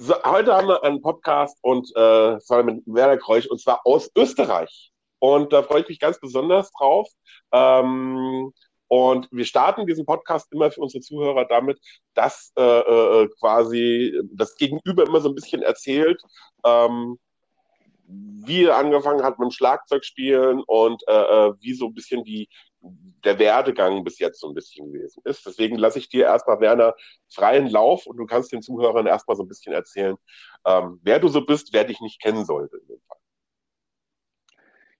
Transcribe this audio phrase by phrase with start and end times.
[0.00, 4.08] So, heute haben wir einen Podcast und äh, zwar mit Werner Kreuch und zwar aus
[4.16, 4.92] Österreich.
[5.18, 7.08] Und da freue ich mich ganz besonders drauf.
[7.50, 8.52] Ähm,
[8.86, 11.80] und wir starten diesen Podcast immer für unsere Zuhörer damit,
[12.14, 16.22] dass äh, äh, quasi das Gegenüber immer so ein bisschen erzählt,
[16.64, 17.18] ähm,
[18.06, 22.48] wie er angefangen hat mit dem Schlagzeugspielen und äh, äh, wie so ein bisschen die,
[22.80, 25.44] der Werdegang bis jetzt so ein bisschen gewesen ist.
[25.44, 26.94] Deswegen lasse ich dir erstmal, Werner,
[27.28, 30.16] freien Lauf und du kannst den Zuhörern erstmal so ein bisschen erzählen,
[30.64, 33.18] ähm, wer du so bist, wer dich nicht kennen sollte in dem Fall.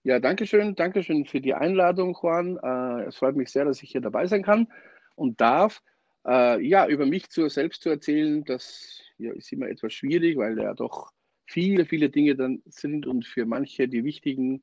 [0.05, 0.75] Ja, danke schön.
[0.75, 2.57] Danke schön für die Einladung, Juan.
[2.63, 4.69] Äh, es freut mich sehr, dass ich hier dabei sein kann
[5.17, 5.83] und darf.
[6.27, 10.59] Äh, ja, über mich zu, selbst zu erzählen, das ja, ist immer etwas schwierig, weil
[10.59, 11.13] ja doch
[11.47, 14.63] viele, viele Dinge dann sind und für manche die wichtigen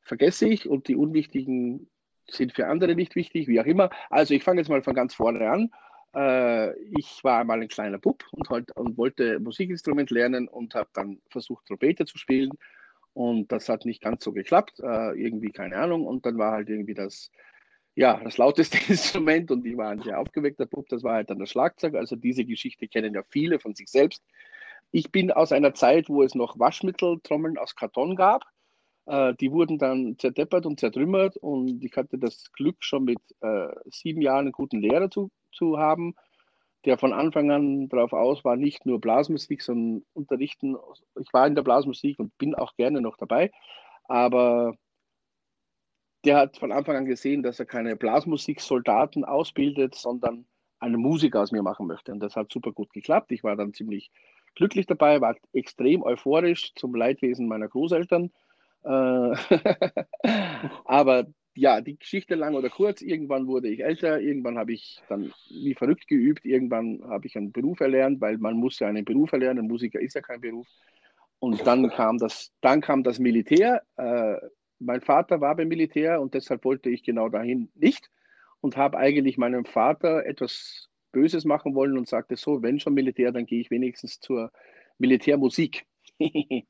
[0.00, 1.90] vergesse ich und die unwichtigen
[2.28, 3.90] sind für andere nicht wichtig, wie auch immer.
[4.10, 5.70] Also ich fange jetzt mal von ganz vorne an.
[6.14, 10.88] Äh, ich war einmal ein kleiner Bub und, halt, und wollte Musikinstrument lernen und habe
[10.94, 12.50] dann versucht, Trompete zu spielen.
[13.14, 16.06] Und das hat nicht ganz so geklappt, äh, irgendwie keine Ahnung.
[16.06, 17.30] Und dann war halt irgendwie das,
[17.94, 21.38] ja, das lauteste Instrument und ich war ein sehr aufgeweckter Bub, das war halt dann
[21.38, 21.94] das Schlagzeug.
[21.94, 24.22] Also diese Geschichte kennen ja viele von sich selbst.
[24.90, 28.44] Ich bin aus einer Zeit, wo es noch Waschmitteltrommeln aus Karton gab.
[29.06, 33.68] Äh, die wurden dann zerdeppert und zertrümmert und ich hatte das Glück, schon mit äh,
[33.86, 36.14] sieben Jahren einen guten Lehrer zu, zu haben,
[36.84, 40.76] der von Anfang an darauf aus war, nicht nur Blasmusik, sondern unterrichten.
[41.20, 43.50] Ich war in der Blasmusik und bin auch gerne noch dabei,
[44.04, 44.76] aber
[46.24, 50.46] der hat von Anfang an gesehen, dass er keine Blasmusiksoldaten ausbildet, sondern
[50.78, 52.12] einen Musiker aus mir machen möchte.
[52.12, 53.32] Und das hat super gut geklappt.
[53.32, 54.10] Ich war dann ziemlich
[54.54, 58.30] glücklich dabei, war extrem euphorisch zum Leidwesen meiner Großeltern.
[58.84, 58.88] Äh,
[60.84, 65.32] aber ja, die Geschichte lang oder kurz, irgendwann wurde ich älter, irgendwann habe ich dann
[65.48, 69.32] wie verrückt geübt, irgendwann habe ich einen Beruf erlernt, weil man muss ja einen Beruf
[69.32, 70.66] erlernen, ein Musiker ist ja kein Beruf.
[71.38, 73.82] Und dann kam das, dann kam das Militär.
[73.96, 74.36] Äh,
[74.78, 78.10] mein Vater war beim Militär und deshalb wollte ich genau dahin nicht
[78.60, 83.30] und habe eigentlich meinem Vater etwas Böses machen wollen und sagte so, wenn schon Militär,
[83.30, 84.50] dann gehe ich wenigstens zur
[84.98, 85.86] Militärmusik.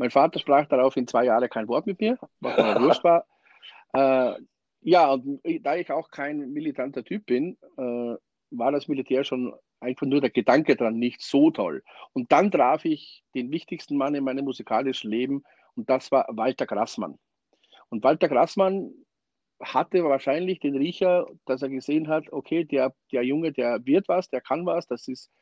[0.00, 3.26] mein Vater sprach darauf in zwei Jahre kein Wort mit mir, was mir wurscht war.
[3.92, 4.34] Äh,
[4.82, 8.14] ja, und da ich auch kein militanter Typ bin, äh,
[8.52, 11.82] war das Militär schon einfach nur der Gedanke dran nicht so toll.
[12.12, 15.42] Und dann traf ich den wichtigsten Mann in meinem musikalischen Leben
[15.74, 17.18] und das war Walter Grassmann.
[17.88, 18.92] Und Walter Grassmann
[19.60, 24.30] hatte wahrscheinlich den Riecher, dass er gesehen hat, okay, der, der Junge, der wird was,
[24.30, 25.32] der kann was, das ist,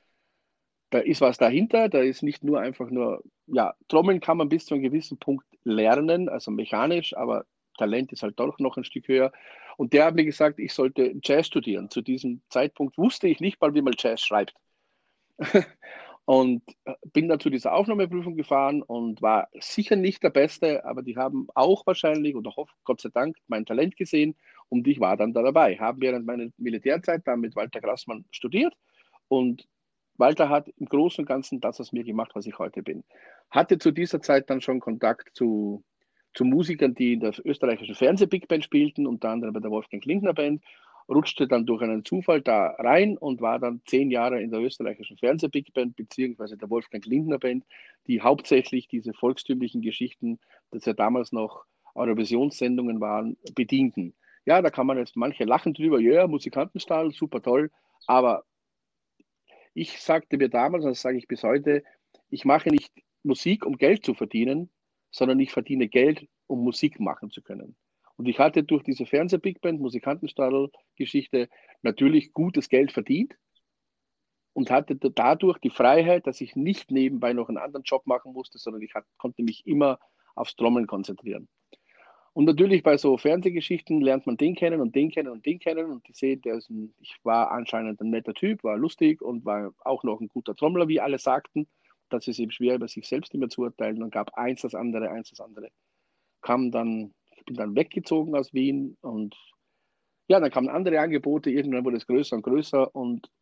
[0.91, 4.67] da ist was dahinter, da ist nicht nur einfach nur, ja, Trommeln kann man bis
[4.67, 7.45] zu einem gewissen Punkt lernen, also mechanisch, aber
[7.77, 9.33] Talent ist halt doch noch ein Stück höher.
[9.77, 11.89] Und der hat mir gesagt, ich sollte Jazz studieren.
[11.91, 14.55] Zu diesem Zeitpunkt wusste ich nicht mal, wie man Jazz schreibt.
[16.25, 21.01] Und äh, bin dann zu dieser Aufnahmeprüfung gefahren und war sicher nicht der Beste, aber
[21.01, 24.37] die haben auch wahrscheinlich oder hoffe, Gott sei Dank mein Talent gesehen
[24.69, 25.79] und ich war dann da dabei.
[25.79, 28.75] Habe während meiner Militärzeit dann mit Walter Grassmann studiert
[29.29, 29.67] und
[30.19, 33.05] Walter hat im Großen und Ganzen das aus mir gemacht, was ich heute bin.
[33.51, 35.85] Hatte zu dieser Zeit dann schon Kontakt zu,
[36.35, 40.35] zu Musikern, die in der österreichischen Fernseh-Big Band spielten, unter anderem bei der Wolfgang Klingner
[40.35, 40.63] Band
[41.09, 45.17] rutschte dann durch einen Zufall da rein und war dann zehn Jahre in der österreichischen
[45.17, 47.65] Fernseh-Big Band beziehungsweise der Wolfgang Lindner Band,
[48.07, 50.39] die hauptsächlich diese volkstümlichen Geschichten,
[50.71, 51.65] das ja damals noch
[51.95, 54.15] Eurovisionssendungen waren, bedienten.
[54.45, 57.71] Ja, da kann man jetzt manche lachen drüber, ja, Musikantenstall, super toll,
[58.07, 58.45] aber
[59.75, 61.83] ich sagte mir damals, und das sage ich bis heute,
[62.31, 62.93] ich mache nicht
[63.23, 64.71] Musik, um Geld zu verdienen,
[65.11, 67.77] sondern ich verdiene Geld, um Musik machen zu können.
[68.17, 71.49] Und ich hatte durch diese Fernseh-Big Band, Musikantenstadel-Geschichte
[71.83, 73.35] natürlich gutes Geld verdient
[74.55, 78.59] und hatte dadurch die Freiheit, dass ich nicht nebenbei noch einen anderen Job machen musste,
[78.59, 80.01] sondern ich konnte mich immer
[80.35, 81.49] aufs Trommeln konzentrieren.
[82.39, 85.91] Und natürlich bei so Fernsehgeschichten lernt man den kennen und den kennen und den kennen
[85.91, 89.75] und die sehen, der ein, ich war anscheinend ein netter Typ, war lustig und war
[89.81, 91.67] auch noch ein guter Trommler, wie alle sagten.
[92.11, 94.05] Das ist eben schwer, über sich selbst immer zu urteilen.
[94.05, 95.71] Und gab eins das andere, eins das andere.
[96.41, 97.13] Kam dann
[97.45, 99.35] bin dann weggezogen aus Wien und
[100.29, 103.33] ja, dann kamen andere Angebote, irgendwann wurde es größer und größer und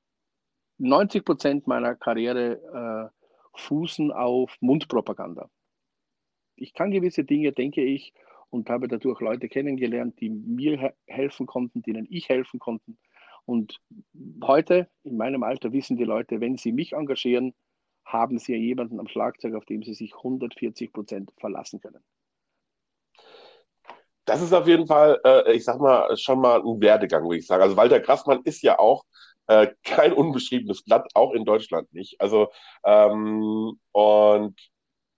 [0.78, 5.50] 90 Prozent meiner Karriere äh, fußen auf Mundpropaganda.
[6.54, 8.14] Ich kann gewisse Dinge, denke ich,
[8.50, 12.92] und habe dadurch Leute kennengelernt, die mir he helfen konnten, denen ich helfen konnte.
[13.44, 13.80] Und
[14.42, 17.54] heute, in meinem Alter, wissen die Leute, wenn sie mich engagieren,
[18.04, 22.02] haben sie jemanden am Schlagzeug, auf dem sie sich 140 Prozent verlassen können
[24.26, 27.46] das ist auf jeden Fall, äh, ich sag mal, schon mal ein Werdegang, würde ich
[27.46, 27.62] sagen.
[27.62, 29.04] Also Walter Grassmann ist ja auch
[29.46, 32.20] äh, kein unbeschriebenes Blatt, auch in Deutschland nicht.
[32.20, 32.48] Also,
[32.84, 34.54] ähm, und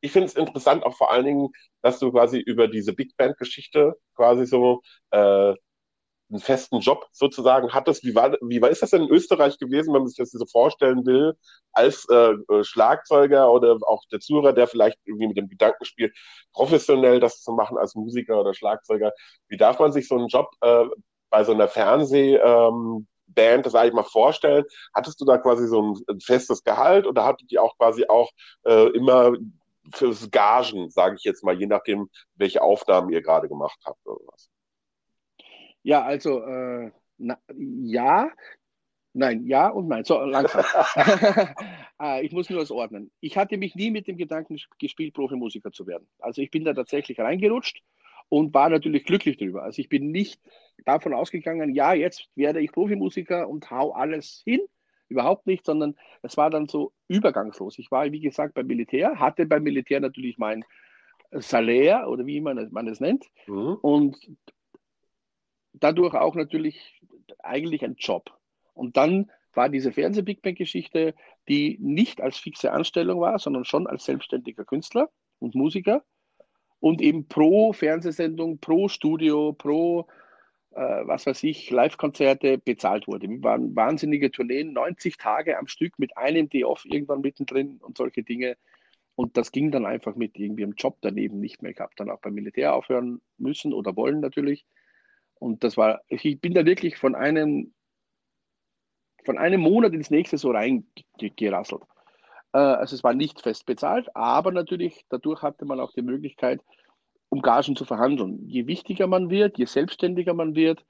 [0.01, 1.49] ich finde es interessant auch vor allen Dingen,
[1.83, 5.55] dass du quasi über diese Big Band-Geschichte quasi so äh,
[6.31, 8.05] einen festen Job sozusagen hattest.
[8.05, 10.45] Wie war, wie war ist das denn in Österreich gewesen, wenn man sich das so
[10.47, 11.35] vorstellen will,
[11.73, 16.15] als äh, äh, Schlagzeuger oder auch der Zuhörer, der vielleicht irgendwie mit dem Gedanken spielt,
[16.53, 19.13] professionell das zu machen als Musiker oder Schlagzeuger?
[19.49, 20.85] Wie darf man sich so einen Job äh,
[21.31, 23.07] bei so einer Fernsehband,
[23.37, 24.65] ähm, sage ich mal, vorstellen?
[24.95, 28.31] Hattest du da quasi so ein, ein festes Gehalt oder hattet ihr auch quasi auch
[28.65, 29.33] äh, immer
[29.93, 34.21] fürs Gagen, sage ich jetzt mal, je nachdem, welche Aufnahmen ihr gerade gemacht habt oder
[34.27, 34.51] was?
[35.83, 38.31] Ja, also äh, na, ja,
[39.13, 40.05] nein, ja und nein.
[40.05, 40.65] So langsam.
[41.99, 43.11] Ah, ich muss nur das ordnen.
[43.21, 46.09] Ich hatte mich nie mit dem Gedanken gespielt, Profimusiker zu werden.
[46.19, 47.83] Also ich bin da tatsächlich reingerutscht
[48.29, 49.63] und war natürlich glücklich darüber.
[49.63, 50.41] Also ich bin nicht
[50.85, 54.61] davon ausgegangen, ja, jetzt werde ich Profimusiker und hau alles hin.
[55.09, 57.79] Überhaupt nicht, sondern es war dann so übergangslos.
[57.79, 60.65] Ich war, wie gesagt, beim Militär, hatte beim Militär natürlich mein
[61.31, 63.27] Salär oder wie man, man es nennt.
[63.47, 63.79] Mhm.
[63.81, 64.17] Und
[65.73, 67.01] dadurch auch natürlich
[67.43, 68.31] eigentlich ein Job.
[68.75, 71.15] Und dann war diese Fernseh-Big Bang-Geschichte,
[71.49, 76.05] die nicht als fixe Anstellung war, sondern schon als selbstständiger Künstler und Musiker
[76.81, 80.07] und eben pro Fernsehsendung, pro Studio, pro
[80.79, 83.29] was weiß ich, Live-Konzerte bezahlt wurde.
[83.29, 88.23] Wir waren wahnsinnige Tourneen, 90 Tage am Stück mit einem Day-Off irgendwann mittendrin und solche
[88.23, 88.57] Dinge.
[89.17, 91.73] Und das ging dann einfach mit irgendwie einem Job daneben nicht mehr.
[91.73, 94.65] Ich habe dann auch beim Militär aufhören müssen oder wollen natürlich.
[95.35, 97.75] Und das war, ich bin da wirklich von einem,
[99.25, 101.83] von einem Monat ins nächste so reingerasselt.
[102.53, 106.61] Äh, also es war nicht fest bezahlt, aber natürlich dadurch hatte man auch die Möglichkeit,
[107.29, 108.49] um Gagen zu verhandeln.
[108.49, 110.85] Je wichtiger man wird, je selbstständiger man wird,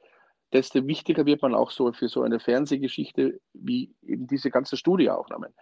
[0.52, 5.54] desto wichtiger wird man auch so für so eine Fernsehgeschichte wie eben diese ganzen Studioaufnahmen.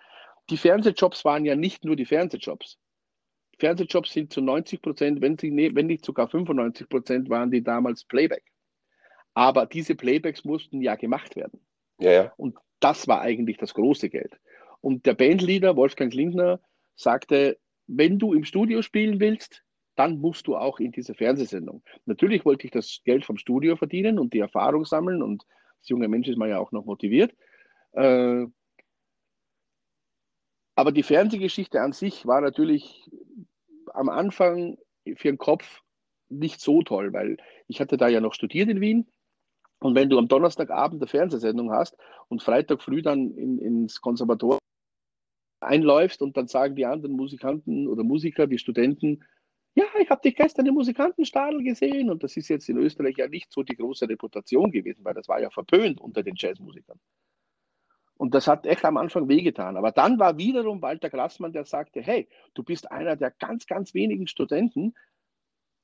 [0.51, 2.79] Die Fernsehjobs waren ja nicht nur die Fernsehjobs.
[3.59, 8.45] Fernsehjobs sind zu 90 Prozent, wenn, wenn nicht sogar 95 Prozent, waren die damals Playback.
[9.35, 11.61] Aber diese Playbacks mussten ja gemacht werden.
[11.99, 12.33] Ja, ja.
[12.37, 14.39] Und das war eigentlich das große Geld.
[14.81, 16.61] Und der Bandleader Wolfgang Lindner
[16.95, 19.63] sagte, wenn du im Studio spielen willst,
[19.97, 21.83] dann musst du auch in diese Fernsehsendung.
[22.05, 25.45] Natürlich wollte ich das Geld vom Studio verdienen und die Erfahrung sammeln und
[25.79, 27.35] als junger Mensch ist man ja auch noch motiviert.
[27.93, 28.47] Äh,
[30.75, 33.11] aber die Fernsehgeschichte an sich war natürlich
[33.95, 34.77] am Anfang
[35.17, 35.81] für den Kopf
[36.29, 39.07] nicht so toll, weil ich hatte da ja noch studiert in Wien
[39.79, 41.97] und wenn du am Donnerstagabend eine Fernsehsendung hast
[42.29, 44.61] und Freitag früh dann in, ins Konservatorium
[45.61, 49.25] einläufst und dann sagen die anderen Musikanten oder Musiker, die Studenten,
[49.77, 53.29] ja, ich habe dich gestern im Musikantenstadel gesehen und das ist jetzt in Österreich ja
[53.29, 56.99] nicht so die große Reputation gewesen, weil das war ja verpönt unter den Jazzmusikern.
[58.17, 59.77] Und das hat echt am Anfang wehgetan.
[59.77, 63.93] Aber dann war wiederum Walter Grassmann, der sagte, hey, du bist einer der ganz, ganz
[63.93, 64.95] wenigen Studenten,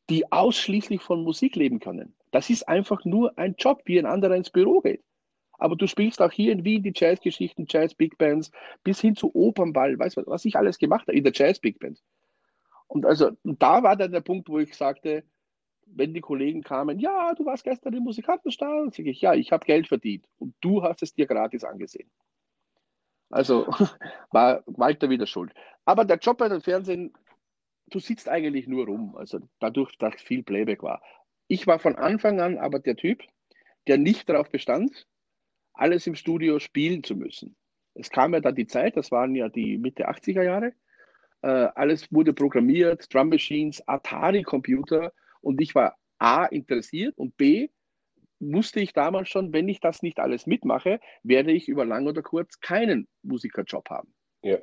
[0.09, 2.17] die ausschließlich von Musik leben können.
[2.31, 5.05] Das ist einfach nur ein Job, wie ein anderer ins Büro geht.
[5.59, 8.51] Aber du spielst auch hier in Wien die Jazzgeschichten, Jazz-Big Bands,
[8.85, 12.03] bis hin zu Opernball, weißt du, was ich alles gemacht habe in der Jazz-Big Band.
[12.93, 15.25] Und also da war dann der Punkt, wo ich sagte,
[15.87, 19.65] wenn die Kollegen kamen, ja, du warst gestern im Musikantenstall, sage ich, ja, ich habe
[19.65, 22.11] Geld verdient und du hast es dir gratis angesehen.
[23.31, 23.67] Also
[24.31, 25.53] war Walter wieder schuld.
[25.85, 27.13] Aber der Job bei dem Fernsehen
[27.93, 29.17] du sitzt eigentlich nur rum.
[29.17, 31.03] Also dadurch, dass viel Playback war.
[31.49, 33.23] Ich war von Anfang an aber der Typ,
[33.87, 35.07] der nicht darauf bestand,
[35.75, 37.57] alles im Studio spielen zu müssen.
[37.95, 40.73] Es kam ja dann die Zeit, das waren ja die Mitte 80er Jahre.
[41.43, 47.69] Äh, alles wurde programmiert, Drum Machines, Atari-Computer und ich war A interessiert und B
[48.39, 52.23] wusste ich damals schon, wenn ich das nicht alles mitmache, werde ich über lang oder
[52.23, 54.13] kurz keinen Musikerjob haben.
[54.43, 54.59] Ja.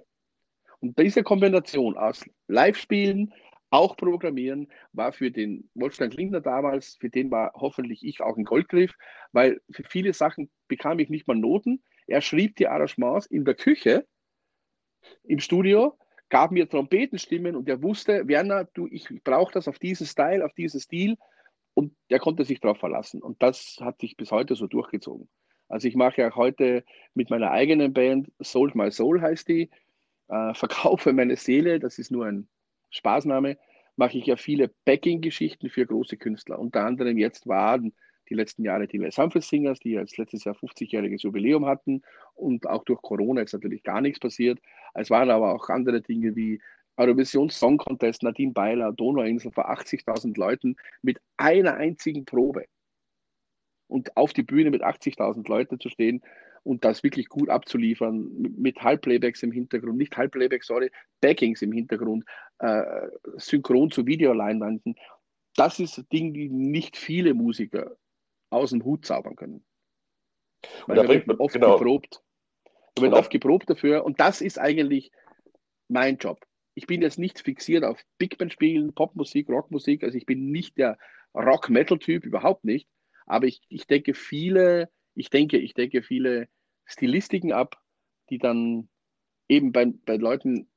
[0.80, 3.34] Und diese Kombination aus Live-Spielen,
[3.72, 8.46] auch Programmieren, war für den Wolfgang Lindner damals, für den war hoffentlich ich auch ein
[8.46, 8.96] Goldgriff,
[9.32, 11.84] weil für viele Sachen bekam ich nicht mal Noten.
[12.08, 14.08] Er schrieb die Arrangements in der Küche,
[15.24, 15.99] im Studio,
[16.30, 20.54] gab mir Trompetenstimmen und er wusste, Werner, du, ich brauche das auf diesen Style, auf
[20.54, 21.18] diesen Stil
[21.74, 23.22] und er konnte sich darauf verlassen.
[23.22, 25.30] Und das hat sich bis heute so durchgezogen.
[25.68, 26.84] Also ich mache ja heute
[27.14, 29.70] mit meiner eigenen Band, Sold My Soul heißt die,
[30.28, 32.48] äh, verkaufe meine Seele, das ist nur ein
[32.90, 33.58] Spaßname,
[33.96, 36.58] mache ich ja viele Backing-Geschichten für große Künstler.
[36.58, 37.94] Unter anderem jetzt waren
[38.30, 42.02] die letzten Jahre die Les Humphrey Singers, die jetzt letztes Jahr 50-jähriges Jubiläum hatten
[42.36, 44.60] und auch durch Corona ist natürlich gar nichts passiert.
[44.94, 46.62] Es waren aber auch andere Dinge wie
[46.98, 52.66] Eurovision Song Contest, Nadine Beiler, Donauinsel vor 80.000 Leuten mit einer einzigen Probe.
[53.88, 56.22] Und auf die Bühne mit 80.000 Leuten zu stehen
[56.64, 62.26] und das wirklich gut abzuliefern mit Halbplaybacks im Hintergrund, nicht Halbplaybacks, sorry, Backings im Hintergrund,
[62.60, 62.84] äh,
[63.38, 64.96] synchron zu Videoleinwanden.
[65.56, 67.96] Das ist ein Ding, die nicht viele Musiker
[68.50, 69.66] aus dem Hut zaubern können.
[70.88, 71.78] Weil da, da wird man oft genau.
[71.78, 72.22] geprobt.
[72.96, 73.18] Da wird genau.
[73.18, 75.12] oft geprobt dafür und das ist eigentlich
[75.88, 76.40] mein Job.
[76.76, 80.78] Ich bin jetzt nicht fixiert auf Big Band spielen, Popmusik, Rockmusik, also ich bin nicht
[80.78, 80.98] der
[81.34, 82.88] Rock-Metal-Typ, überhaupt nicht.
[83.26, 86.48] Aber ich, ich denke viele, ich denke, ich denke viele
[86.86, 87.76] Stilistiken ab,
[88.30, 88.90] die dann
[89.48, 90.72] eben bei, bei Leuten,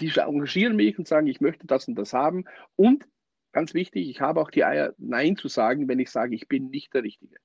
[0.00, 2.44] die engagieren mich und sagen, ich möchte das und das haben.
[2.74, 3.06] Und
[3.56, 6.68] ganz wichtig, ich habe auch die Eier, Nein zu sagen, wenn ich sage, ich bin
[6.68, 7.36] nicht der Richtige.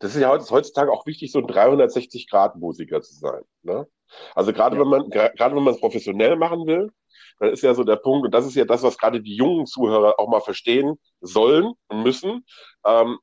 [0.00, 3.42] Das ist ja heutzutage auch wichtig, so ein 360-Grad-Musiker zu sein.
[3.62, 3.86] Ne?
[4.34, 4.82] Also gerade ja.
[4.82, 6.90] wenn man gerade wenn man es professionell machen will,
[7.38, 9.66] dann ist ja so der Punkt, und das ist ja das, was gerade die jungen
[9.66, 12.44] Zuhörer auch mal verstehen sollen und müssen.
[12.84, 13.18] Ähm,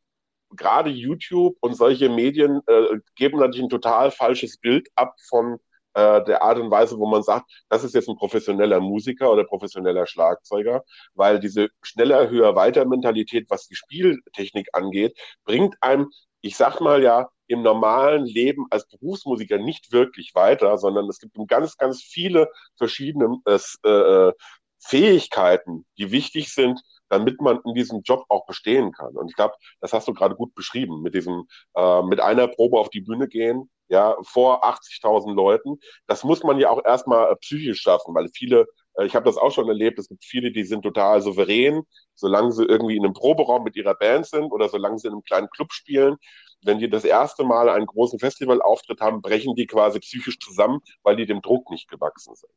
[0.52, 5.60] gerade YouTube und solche Medien äh, geben natürlich ein total falsches Bild ab von
[5.98, 9.44] äh, der Art und Weise, wo man sagt, das ist jetzt ein professioneller Musiker oder
[9.44, 10.84] professioneller Schlagzeuger,
[11.16, 16.12] weil diese schneller, höher, weiter Mentalität, was die Spieltechnik angeht, bringt einem,
[16.42, 21.36] ich sag mal ja, im normalen Leben als Berufsmusiker nicht wirklich weiter, sondern es gibt
[21.48, 24.34] ganz, ganz viele verschiedene äh, äh,
[24.80, 29.16] Fähigkeiten, die wichtig sind, damit man in diesem Job auch bestehen kann.
[29.16, 32.80] Und ich glaube, das hast du gerade gut beschrieben, mit diesem, äh, mit einer Probe
[32.80, 35.80] auf die Bühne gehen, ja, vor 80.000 Leuten.
[36.08, 39.38] Das muss man ja auch erstmal äh, psychisch schaffen, weil viele, äh, ich habe das
[39.38, 41.84] auch schon erlebt, es gibt viele, die sind total souverän,
[42.16, 45.24] solange sie irgendwie in einem Proberaum mit ihrer Band sind oder solange sie in einem
[45.24, 46.18] kleinen Club spielen.
[46.64, 51.16] Wenn die das erste Mal einen großen Festivalauftritt haben, brechen die quasi psychisch zusammen, weil
[51.16, 52.52] die dem Druck nicht gewachsen sind.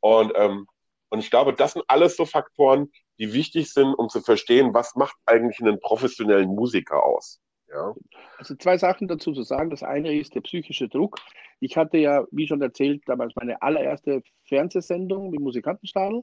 [0.00, 0.66] Und ähm,
[1.12, 4.94] und ich glaube, das sind alles so Faktoren, die wichtig sind, um zu verstehen, was
[4.94, 7.38] macht eigentlich einen professionellen Musiker aus.
[7.68, 7.94] Ja.
[8.38, 9.68] Also zwei Sachen dazu zu sagen.
[9.68, 11.18] Das eine ist der psychische Druck.
[11.60, 16.22] Ich hatte ja, wie schon erzählt, damals meine allererste Fernsehsendung mit Musikantenstadel,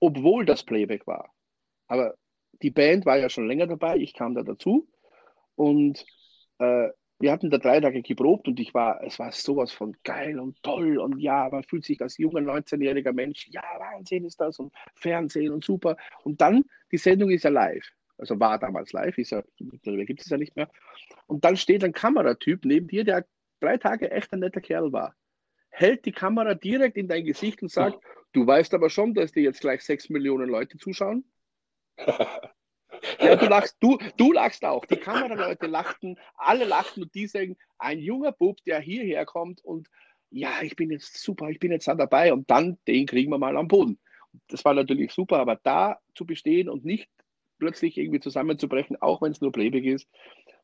[0.00, 1.30] obwohl das Playback war.
[1.86, 2.14] Aber
[2.62, 4.88] die Band war ja schon länger dabei, ich kam da dazu
[5.54, 6.02] und
[6.60, 10.38] äh, wir hatten da drei Tage geprobt und ich war, es war sowas von geil
[10.38, 14.58] und toll und ja, man fühlt sich als junger 19-jähriger Mensch, ja, Wahnsinn ist das
[14.58, 15.96] und Fernsehen und super.
[16.24, 17.86] Und dann, die Sendung ist ja live,
[18.18, 20.70] also war damals live, ist ja, gibt es ja nicht mehr.
[21.26, 23.26] Und dann steht ein Kameratyp neben dir, der
[23.60, 25.14] drei Tage echt ein netter Kerl war.
[25.70, 27.98] Hält die Kamera direkt in dein Gesicht und sagt,
[28.32, 31.24] du weißt aber schon, dass dir jetzt gleich sechs Millionen Leute zuschauen.
[33.20, 34.84] Ja, du lachst, du, du lachst auch.
[34.86, 39.88] Die Kameraleute lachten, alle lachten und die sagen, ein junger Bub, der hierher kommt und
[40.30, 43.38] ja, ich bin jetzt super, ich bin jetzt da dabei und dann den kriegen wir
[43.38, 43.98] mal am Boden.
[44.48, 47.08] Das war natürlich super, aber da zu bestehen und nicht
[47.58, 50.08] plötzlich irgendwie zusammenzubrechen, auch wenn es nur Playback ist,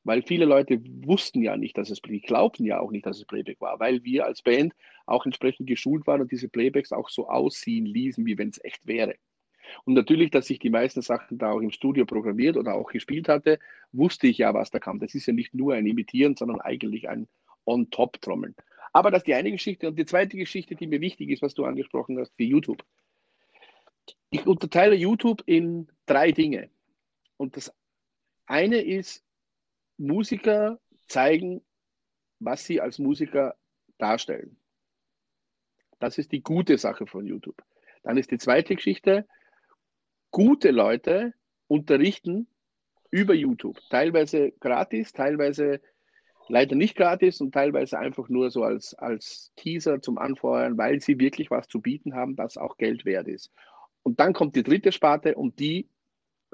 [0.04, 3.24] weil viele Leute wussten ja nicht, dass es Playback, glaubten ja auch nicht, dass es
[3.24, 4.74] Playback war, weil wir als Band
[5.06, 8.86] auch entsprechend geschult waren und diese Playbacks auch so aussehen ließen, wie wenn es echt
[8.86, 9.14] wäre.
[9.84, 13.28] Und natürlich, dass ich die meisten Sachen da auch im Studio programmiert oder auch gespielt
[13.28, 13.58] hatte,
[13.92, 14.98] wusste ich ja, was da kam.
[14.98, 17.28] Das ist ja nicht nur ein Imitieren, sondern eigentlich ein
[17.64, 18.54] On-Top-Trommeln.
[18.92, 19.88] Aber das ist die eine Geschichte.
[19.88, 22.84] Und die zweite Geschichte, die mir wichtig ist, was du angesprochen hast, für YouTube.
[24.30, 26.70] Ich unterteile YouTube in drei Dinge.
[27.36, 27.72] Und das
[28.46, 29.24] eine ist,
[29.98, 31.62] Musiker zeigen,
[32.38, 33.56] was sie als Musiker
[33.98, 34.56] darstellen.
[36.00, 37.62] Das ist die gute Sache von YouTube.
[38.02, 39.26] Dann ist die zweite Geschichte,
[40.32, 41.34] gute Leute
[41.68, 42.48] unterrichten
[43.10, 43.78] über YouTube.
[43.90, 45.80] Teilweise gratis, teilweise
[46.48, 51.20] leider nicht gratis und teilweise einfach nur so als, als Teaser zum Anfeuern, weil sie
[51.20, 53.52] wirklich was zu bieten haben, was auch Geld wert ist.
[54.02, 55.88] Und dann kommt die dritte Sparte und die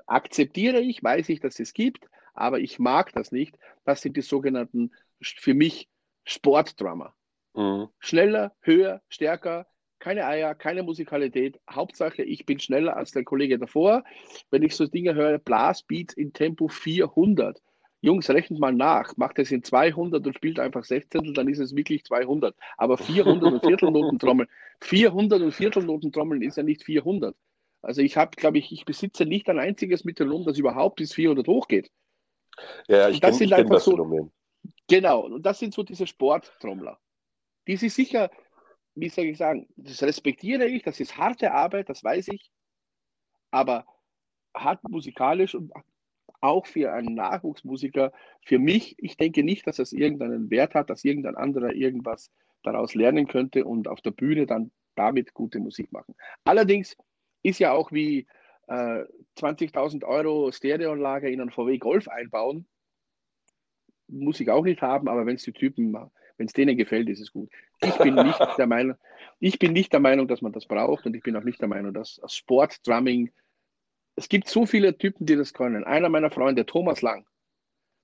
[0.06, 3.58] akzeptiere ich, weiß ich, dass es gibt, aber ich mag das nicht.
[3.84, 5.88] Das sind die sogenannten, für mich,
[6.24, 7.14] Sportdrama.
[7.54, 7.88] Mhm.
[7.98, 9.66] Schneller, höher, stärker,
[9.98, 11.60] keine Eier, keine Musikalität.
[11.70, 14.04] Hauptsache, ich bin schneller als der Kollege davor.
[14.50, 17.60] Wenn ich so Dinge höre, Blastbeats in Tempo 400.
[18.00, 21.74] Jungs, rechnet mal nach, macht es in 200 und spielt einfach 16, dann ist es
[21.74, 22.54] wirklich 200.
[22.76, 24.48] Aber 400 und Viertelnoten trommeln,
[24.82, 27.34] 400 und Viertelnoten trommeln ist ja nicht 400.
[27.82, 31.46] Also ich habe, glaube ich, ich besitze nicht ein einziges Metronom, das überhaupt bis 400
[31.48, 31.90] hochgeht.
[32.86, 34.32] Ja, ich kenne kenn das so, Phänomen.
[34.88, 36.98] Genau, und das sind so diese Sporttrommler.
[37.66, 38.30] Die sich sicher
[39.00, 42.50] wie soll ich sagen, das respektiere ich, das ist harte Arbeit, das weiß ich,
[43.50, 43.86] aber
[44.54, 45.72] hart musikalisch und
[46.40, 48.12] auch für einen Nachwuchsmusiker,
[48.44, 52.30] für mich, ich denke nicht, dass es irgendeinen Wert hat, dass irgendein anderer irgendwas
[52.62, 56.14] daraus lernen könnte und auf der Bühne dann damit gute Musik machen.
[56.44, 56.96] Allerdings
[57.42, 58.26] ist ja auch wie
[58.66, 59.04] äh,
[59.36, 62.66] 20.000 Euro Stereoanlage in einen VW Golf einbauen,
[64.08, 67.20] muss ich auch nicht haben, aber wenn es die Typen, wenn es denen gefällt, ist
[67.20, 67.50] es gut.
[67.80, 68.96] Ich bin nicht der Meinung,
[69.40, 71.68] ich bin nicht der Meinung, dass man das braucht und ich bin auch nicht der
[71.68, 73.30] Meinung, dass Sportdrumming,
[74.16, 75.84] es gibt so viele Typen, die das können.
[75.84, 77.24] Einer meiner Freunde, Thomas Lang.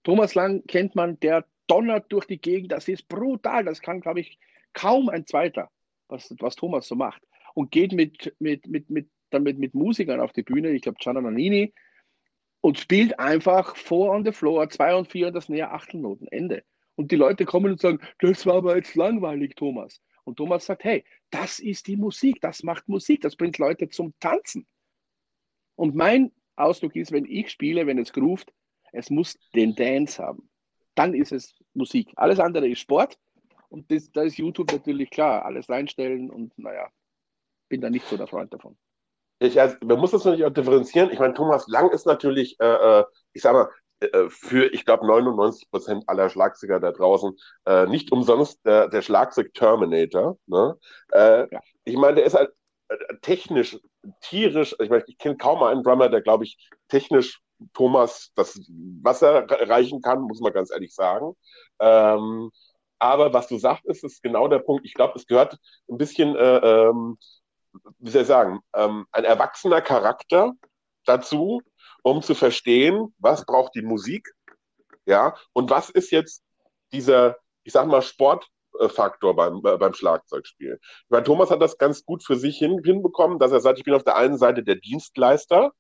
[0.05, 4.21] Thomas Lang kennt man, der donnert durch die Gegend, das ist brutal, das kann, glaube
[4.21, 4.39] ich,
[4.75, 5.71] kaum ein Zweiter,
[6.09, 7.23] was, was Thomas so macht.
[7.55, 11.21] Und geht mit, mit, mit, mit, damit mit Musikern auf die Bühne, ich glaube Gianna
[11.21, 11.73] Nannini,
[12.61, 16.65] und spielt einfach Four on the Floor, zwei und vier und das näher Achtelnoten, Ende.
[16.97, 20.01] Und die Leute kommen und sagen, das war aber jetzt langweilig, Thomas.
[20.25, 24.15] Und Thomas sagt, hey, das ist die Musik, das macht Musik, das bringt Leute zum
[24.21, 24.67] Tanzen.
[25.77, 28.53] Und mein Ausdruck ist, wenn ich spiele, wenn es groovt,
[28.93, 30.49] es muss den Dance haben.
[30.95, 32.13] Dann ist es Musik.
[32.17, 33.19] Alles andere ist Sport.
[33.69, 36.89] Und das, da ist YouTube natürlich klar, alles reinstellen und naja,
[37.69, 38.79] bin da nicht so der Freund davon
[39.47, 41.11] ich, also, man muss das natürlich auch differenzieren.
[41.11, 43.69] Ich meine, Thomas Lang ist natürlich, äh, äh ich sag mal,
[44.13, 49.03] äh, für, ich glaube, 99 Prozent aller Schlagzeuger da draußen äh, nicht umsonst der, der
[49.03, 50.39] Schlagzeug-Terminator.
[50.47, 50.79] Ne?
[51.13, 51.61] Äh, ja.
[51.85, 52.51] Ich meine, der ist halt
[52.89, 53.79] äh, technisch,
[54.21, 57.41] tierisch, ich meine, ich kenne kaum einen Drummer, der, glaube ich, technisch
[57.73, 58.61] Thomas das
[59.03, 61.35] Wasser erreichen kann, muss man ganz ehrlich sagen.
[61.81, 62.51] Ähm,
[62.99, 64.85] aber was du sagst, ist, ist genau der Punkt.
[64.85, 65.59] Ich glaube, es gehört
[65.89, 67.19] ein bisschen äh, ähm,
[67.99, 70.53] wie soll ich sagen, ähm, ein erwachsener Charakter
[71.05, 71.61] dazu,
[72.05, 74.31] um zu verstehen, was braucht die Musik,
[75.07, 76.43] ja, und was ist jetzt
[76.93, 80.79] dieser, ich sag mal, Sportfaktor beim, äh, beim Schlagzeugspiel.
[80.83, 83.85] Ich meine, Thomas hat das ganz gut für sich hin, hinbekommen, dass er sagt, ich
[83.85, 85.73] bin auf der einen Seite der Dienstleister,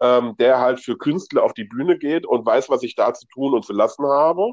[0.00, 3.26] ähm, der halt für Künstler auf die Bühne geht und weiß, was ich da zu
[3.26, 4.52] tun und zu lassen habe.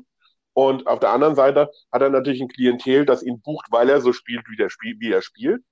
[0.54, 4.02] Und auf der anderen Seite hat er natürlich ein Klientel, das ihn bucht, weil er
[4.02, 5.64] so spielt, wie, der Spiel, wie er spielt.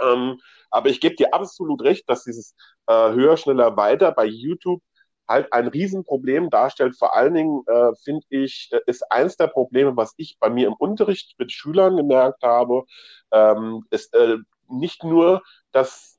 [0.00, 2.54] Ähm, aber ich gebe dir absolut recht, dass dieses
[2.86, 4.82] äh, höher, schneller, weiter bei YouTube
[5.28, 6.96] halt ein Riesenproblem darstellt.
[6.96, 10.68] Vor allen Dingen äh, finde ich, äh, ist eins der Probleme, was ich bei mir
[10.68, 12.84] im Unterricht mit Schülern gemerkt habe,
[13.32, 14.36] ähm, ist äh,
[14.68, 16.18] nicht nur, dass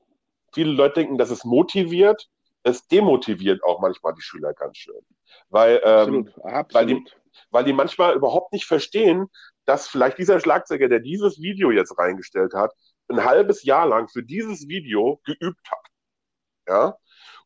[0.52, 2.28] viele Leute denken, dass es motiviert,
[2.62, 5.00] es demotiviert auch manchmal die Schüler ganz schön.
[5.48, 6.74] Weil, ähm, absolut, absolut.
[6.74, 7.04] Weil, die,
[7.50, 9.28] weil die manchmal überhaupt nicht verstehen,
[9.64, 12.72] dass vielleicht dieser Schlagzeuger, der dieses Video jetzt reingestellt hat,
[13.08, 15.86] ein halbes Jahr lang für dieses Video geübt hat.
[16.68, 16.98] Ja,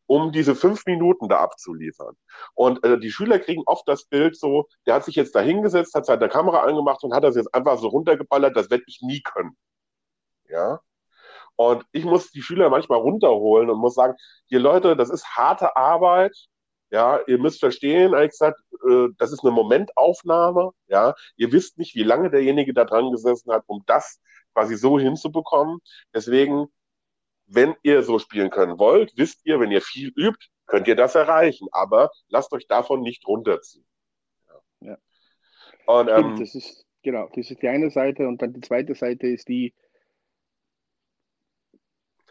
[0.06, 2.16] um diese fünf Minuten da abzuliefern.
[2.54, 5.94] Und äh, die Schüler kriegen oft das Bild so, der hat sich jetzt da hingesetzt,
[5.94, 9.22] hat seine Kamera angemacht und hat das jetzt einfach so runtergeballert, das werde ich nie
[9.22, 9.56] können.
[10.48, 10.80] Ja.
[11.56, 14.14] Und ich muss die Schüler manchmal runterholen und muss sagen,
[14.46, 16.36] hier Leute, das ist harte Arbeit.
[16.90, 20.72] Ja, ihr müsst verstehen, ehrlich gesagt, äh, das ist eine Momentaufnahme.
[20.88, 24.20] Ja, ihr wisst nicht, wie lange derjenige da dran gesessen hat, um das
[24.54, 25.80] quasi so hinzubekommen.
[26.14, 26.66] Deswegen,
[27.46, 31.14] wenn ihr so spielen können wollt, wisst ihr, wenn ihr viel übt, könnt ihr das
[31.14, 31.68] erreichen.
[31.72, 33.86] Aber lasst euch davon nicht runterziehen.
[34.48, 34.88] Ja.
[34.88, 34.98] ja.
[35.86, 39.26] Und, ähm, das ist, genau, das ist die eine Seite und dann die zweite Seite
[39.26, 39.74] ist die,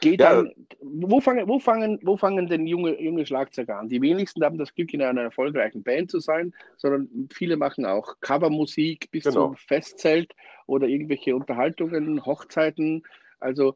[0.01, 0.35] Geht ja.
[0.35, 3.87] dann, wo, fangen, wo, fangen, wo fangen denn junge, junge Schlagzeuger an?
[3.87, 8.15] Die wenigsten haben das Glück, in einer erfolgreichen Band zu sein, sondern viele machen auch
[8.19, 9.47] Covermusik bis genau.
[9.47, 10.33] zum Festzelt
[10.65, 13.03] oder irgendwelche Unterhaltungen, Hochzeiten.
[13.39, 13.75] Also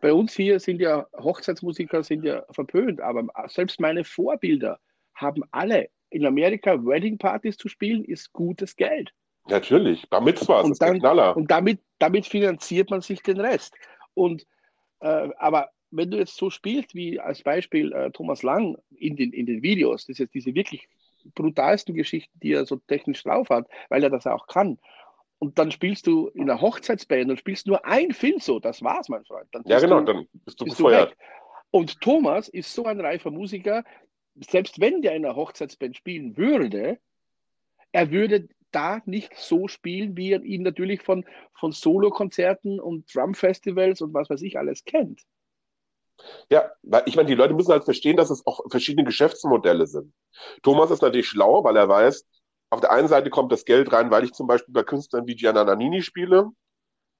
[0.00, 4.78] bei uns hier sind ja Hochzeitsmusiker sind ja verpönt, aber selbst meine Vorbilder
[5.14, 9.12] haben alle in Amerika Wedding-Partys zu spielen, ist gutes Geld.
[9.48, 11.36] Natürlich, damit war es dann, Knaller.
[11.36, 13.74] Und damit, damit finanziert man sich den Rest.
[14.14, 14.46] Und
[15.04, 19.32] äh, aber wenn du jetzt so spielst, wie als Beispiel äh, Thomas Lang in den,
[19.32, 20.88] in den Videos, das ist jetzt diese wirklich
[21.34, 24.78] brutalsten Geschichten, die er so technisch drauf hat, weil er das auch kann.
[25.38, 29.08] Und dann spielst du in einer Hochzeitsband und spielst nur ein Film so, das war's,
[29.08, 29.48] mein Freund.
[29.66, 30.80] ja, genau, du, dann bist du bist.
[30.80, 31.06] Du
[31.70, 33.84] und Thomas ist so ein reifer Musiker,
[34.36, 36.98] selbst wenn der in einer Hochzeitsband spielen würde,
[37.92, 41.24] er würde da nicht so spielen, wie er ihn natürlich von,
[41.58, 45.22] von Solo-Konzerten und Drum-Festivals und was weiß ich alles kennt.
[46.50, 50.12] Ja, weil ich meine, die Leute müssen halt verstehen, dass es auch verschiedene Geschäftsmodelle sind.
[50.62, 52.26] Thomas ist natürlich schlau, weil er weiß,
[52.70, 55.36] auf der einen Seite kommt das Geld rein, weil ich zum Beispiel bei Künstlern wie
[55.36, 56.50] Gianna Nannini spiele.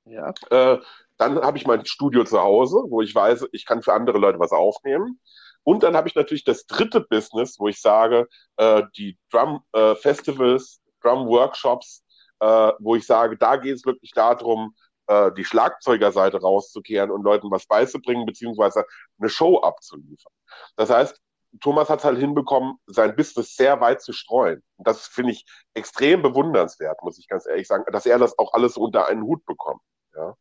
[0.04, 0.32] Ja.
[0.50, 0.78] Äh,
[1.16, 4.38] dann habe ich mein Studio zu Hause, wo ich weiß, ich kann für andere Leute
[4.38, 5.20] was aufnehmen.
[5.62, 10.83] Und dann habe ich natürlich das dritte Business, wo ich sage, äh, die Drum-Festivals, äh,
[11.04, 12.04] Drum-Workshops,
[12.40, 14.74] äh, wo ich sage, da geht es wirklich darum,
[15.06, 18.84] äh, die Schlagzeugerseite rauszukehren und Leuten was beizubringen, beziehungsweise
[19.18, 20.32] eine Show abzuliefern.
[20.76, 21.20] Das heißt,
[21.60, 24.62] Thomas hat es halt hinbekommen, sein Business sehr weit zu streuen.
[24.76, 28.52] Und das finde ich extrem bewundernswert, muss ich ganz ehrlich sagen, dass er das auch
[28.54, 29.82] alles unter einen Hut bekommt.
[30.14, 30.36] Ja.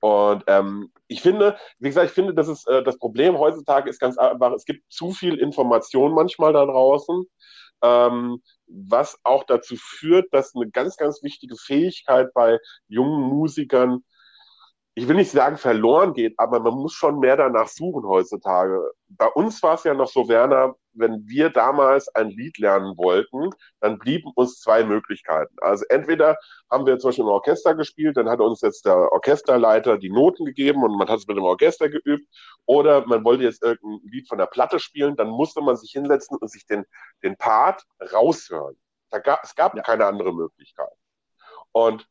[0.00, 3.98] Und ähm, ich finde, wie gesagt, ich finde, das ist äh, das Problem heutzutage ist
[3.98, 7.24] ganz einfach, es gibt zu viel Information manchmal da draußen
[7.82, 12.58] ähm, was auch dazu führt, dass eine ganz, ganz wichtige Fähigkeit bei
[12.88, 14.04] jungen Musikern
[14.96, 18.80] ich will nicht sagen verloren geht, aber man muss schon mehr danach suchen heutzutage.
[19.08, 23.50] Bei uns war es ja noch so, Werner, wenn wir damals ein Lied lernen wollten,
[23.80, 25.56] dann blieben uns zwei Möglichkeiten.
[25.60, 26.36] Also entweder
[26.70, 30.44] haben wir zum Beispiel im Orchester gespielt, dann hat uns jetzt der Orchesterleiter die Noten
[30.44, 32.28] gegeben und man hat es mit dem Orchester geübt,
[32.66, 36.38] oder man wollte jetzt irgendein Lied von der Platte spielen, dann musste man sich hinsetzen
[36.38, 36.84] und sich den,
[37.24, 38.76] den Part raushören.
[39.10, 39.82] Da gab, es gab ja.
[39.82, 40.92] keine andere Möglichkeit.
[41.72, 42.08] Und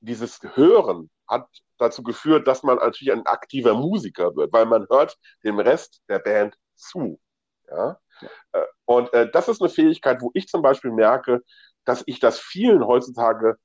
[0.00, 5.18] dieses Hören hat dazu geführt, dass man natürlich ein aktiver Musiker wird, weil man hört
[5.42, 7.20] dem Rest der Band zu.
[7.68, 7.98] Ja?
[8.20, 8.28] ja.
[8.52, 11.42] Äh, und äh, das ist eine Fähigkeit, wo ich zum Beispiel merke,
[11.84, 13.56] dass ich das vielen heutzutage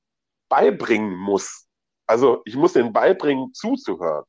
[0.48, 1.66] beibringen muss.
[2.06, 4.24] Also ich muss denen beibringen, zuzuhören.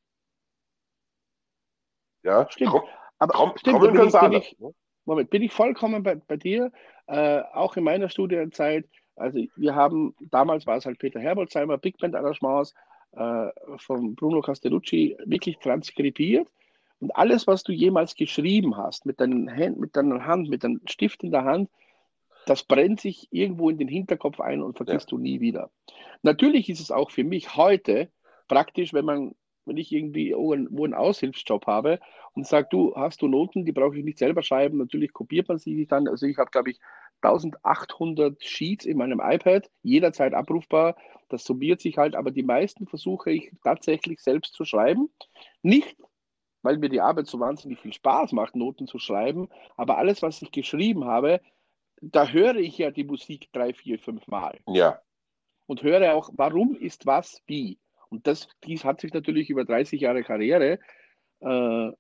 [2.24, 2.72] Ja, stimmt.
[2.72, 2.84] Komm,
[3.18, 4.58] Aber komm, stimmt, bin ich, bin ich?
[5.06, 6.72] Moment, bin ich vollkommen bei, bei dir,
[7.08, 8.88] äh, auch in meiner Studienzeit.
[9.16, 12.74] Also wir haben, damals war es halt Peter Herbolzheimer, Big Band Arrangements,
[13.14, 16.48] äh, von Bruno Castellucci wirklich transkribiert.
[17.00, 20.82] Und alles, was du jemals geschrieben hast, mit, deinen Händen, mit deiner Hand, mit deinem
[20.86, 21.70] Stift in der Hand,
[22.46, 25.18] das brennt sich irgendwo in den Hinterkopf ein und vergisst ja.
[25.18, 25.72] du nie wieder.
[26.22, 28.10] Natürlich ist es auch für mich heute
[28.48, 32.00] praktisch, wenn man, wenn ich irgendwie wo einen Aushilfsjob habe
[32.34, 34.78] und sage, du hast du Noten, die brauche ich nicht selber schreiben.
[34.78, 36.08] Natürlich kopiert man sie dann.
[36.08, 36.80] Also ich habe, glaube ich,
[37.22, 40.96] 1800 Sheets in meinem iPad, jederzeit abrufbar.
[41.30, 45.10] Das summiert sich halt, aber die meisten versuche ich tatsächlich selbst zu schreiben.
[45.62, 45.98] Nicht,
[46.62, 50.42] weil mir die Arbeit so wahnsinnig viel Spaß macht, Noten zu schreiben, aber alles, was
[50.42, 51.42] ich geschrieben habe,
[52.02, 54.60] da höre ich ja die Musik drei, vier, fünf Mal.
[54.68, 55.02] Ja.
[55.68, 57.80] Und höre auch, warum ist was wie.
[58.10, 60.80] Und das dies hat sich natürlich über 30 Jahre Karriere
[61.40, 61.92] äh,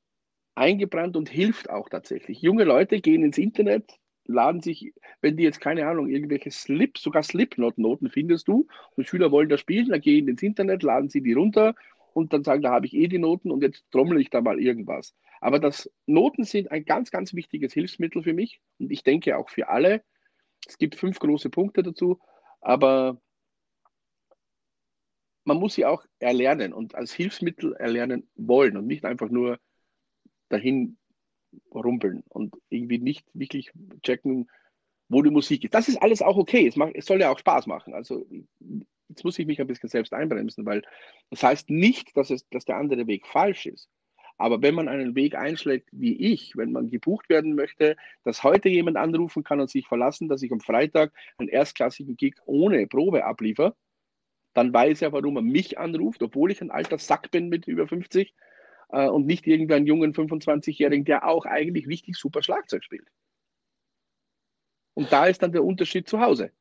[0.55, 2.41] eingebrannt und hilft auch tatsächlich.
[2.41, 7.23] Junge Leute gehen ins Internet, laden sich, wenn die jetzt keine Ahnung, irgendwelche Slip, sogar
[7.23, 11.33] Slipknot-Noten findest du und Schüler wollen das spielen, dann gehen ins Internet, laden sie die
[11.33, 11.75] runter
[12.13, 14.59] und dann sagen, da habe ich eh die Noten und jetzt trommel ich da mal
[14.59, 15.15] irgendwas.
[15.39, 19.49] Aber das Noten sind ein ganz, ganz wichtiges Hilfsmittel für mich und ich denke auch
[19.49, 20.03] für alle.
[20.67, 22.19] Es gibt fünf große Punkte dazu,
[22.61, 23.19] aber
[25.43, 29.59] man muss sie auch erlernen und als Hilfsmittel erlernen wollen und nicht einfach nur
[30.49, 30.97] dahin
[31.73, 33.71] rumpeln und irgendwie nicht wirklich
[34.03, 34.49] checken,
[35.09, 35.73] wo die Musik ist.
[35.73, 36.67] Das ist alles auch okay.
[36.67, 37.93] Es, macht, es soll ja auch Spaß machen.
[37.93, 38.25] Also
[39.09, 40.83] jetzt muss ich mich ein bisschen selbst einbremsen, weil
[41.29, 43.89] das heißt nicht, dass, es, dass der andere Weg falsch ist.
[44.37, 48.69] Aber wenn man einen Weg einschlägt wie ich, wenn man gebucht werden möchte, dass heute
[48.69, 53.23] jemand anrufen kann und sich verlassen, dass ich am Freitag einen erstklassigen Gig ohne Probe
[53.23, 53.75] abliefere,
[54.53, 57.87] dann weiß er, warum er mich anruft, obwohl ich ein alter Sack bin mit über
[57.87, 58.33] 50
[58.91, 63.07] äh, und nicht irgendeinen jungen 25-Jährigen, der auch eigentlich richtig super Schlagzeug spielt.
[64.93, 66.51] Und da ist dann der Unterschied zu Hause.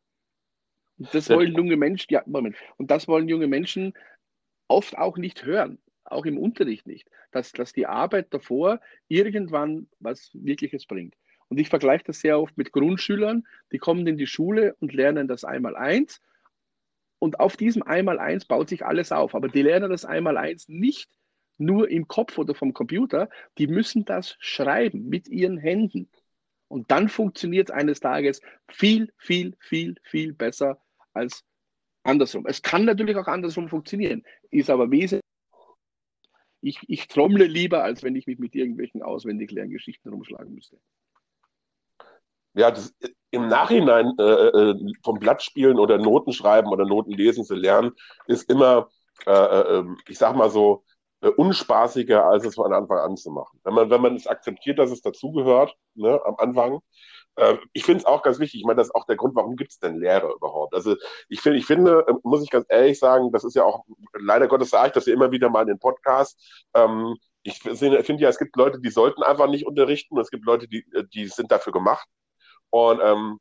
[0.99, 3.95] Und das wollen junge Menschen, ja, Moment, und das wollen junge Menschen
[4.69, 10.31] oft auch nicht hören, auch im Unterricht nicht, dass, dass die Arbeit davor irgendwann was
[10.35, 11.17] Wirkliches bringt.
[11.49, 15.27] Und ich vergleiche das sehr oft mit Grundschülern, die kommen in die Schule und lernen
[15.27, 16.21] das einmal eins.
[17.19, 19.35] Und auf diesem einmal eins baut sich alles auf.
[19.35, 21.11] Aber die lernen das einmal eins nicht
[21.61, 26.11] nur im Kopf oder vom Computer, die müssen das schreiben mit ihren Händen.
[26.69, 30.81] Und dann funktioniert es eines Tages viel, viel, viel, viel besser
[31.13, 31.45] als
[32.05, 32.47] andersrum.
[32.47, 35.21] Es kann natürlich auch andersrum funktionieren, ist aber wesentlich.
[36.63, 40.79] Ich, ich trommle lieber, als wenn ich mich mit irgendwelchen auswendig leeren Geschichten rumschlagen müsste.
[42.55, 42.95] Ja, das,
[43.31, 47.93] im Nachhinein äh, äh, vom Blattspielen oder Notenschreiben oder Notenlesen zu lernen,
[48.27, 48.89] ist immer,
[49.27, 50.90] äh, äh ähm, ich sag mal so, äh,
[51.29, 53.61] unspaßiger, als es von Anfang an zu machen.
[53.65, 56.81] Wenn man, wenn man es akzeptiert, dass es dazugehört, ne, am Anfang.
[57.37, 59.57] Äh, ich finde es auch ganz wichtig, ich meine, das ist auch der Grund, warum
[59.57, 60.75] gibt es denn Lehre überhaupt?
[60.75, 60.97] Also
[61.29, 63.85] ich finde, ich finde, äh, muss ich ganz ehrlich sagen, das ist ja auch,
[64.19, 68.23] leider Gottes sage ich das ja immer wieder mal in den Podcast, ähm, ich finde
[68.23, 71.05] ja, es gibt Leute, die sollten einfach nicht unterrichten und es gibt Leute, die, äh,
[71.15, 72.07] die sind dafür gemacht.
[72.71, 73.39] Und ähm,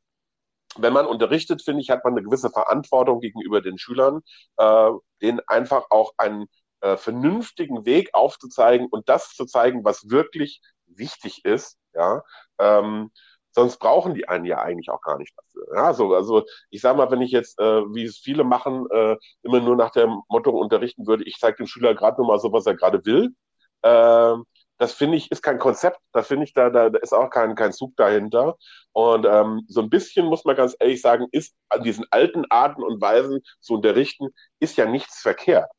[0.76, 4.22] wenn man unterrichtet, finde ich, hat man eine gewisse Verantwortung gegenüber den Schülern,
[4.56, 4.90] äh,
[5.20, 6.46] denen einfach auch einen
[6.80, 12.22] äh, vernünftigen Weg aufzuzeigen und das zu zeigen, was wirklich wichtig ist, ja,
[12.58, 13.10] ähm,
[13.52, 15.66] sonst brauchen die einen ja eigentlich auch gar nicht dafür.
[15.74, 19.16] Ja, so, also ich sage mal, wenn ich jetzt, äh, wie es viele machen, äh,
[19.42, 22.52] immer nur nach dem Motto unterrichten würde, ich zeige dem Schüler gerade nur mal so,
[22.52, 23.34] was er gerade will,
[23.82, 24.36] äh,
[24.80, 26.00] das finde ich, ist kein Konzept.
[26.12, 28.56] Da finde ich, da, da, da ist auch kein, kein Zug dahinter.
[28.92, 32.82] Und ähm, so ein bisschen, muss man ganz ehrlich sagen, ist an diesen alten Arten
[32.82, 35.70] und Weisen zu unterrichten, ist ja nichts verkehrt.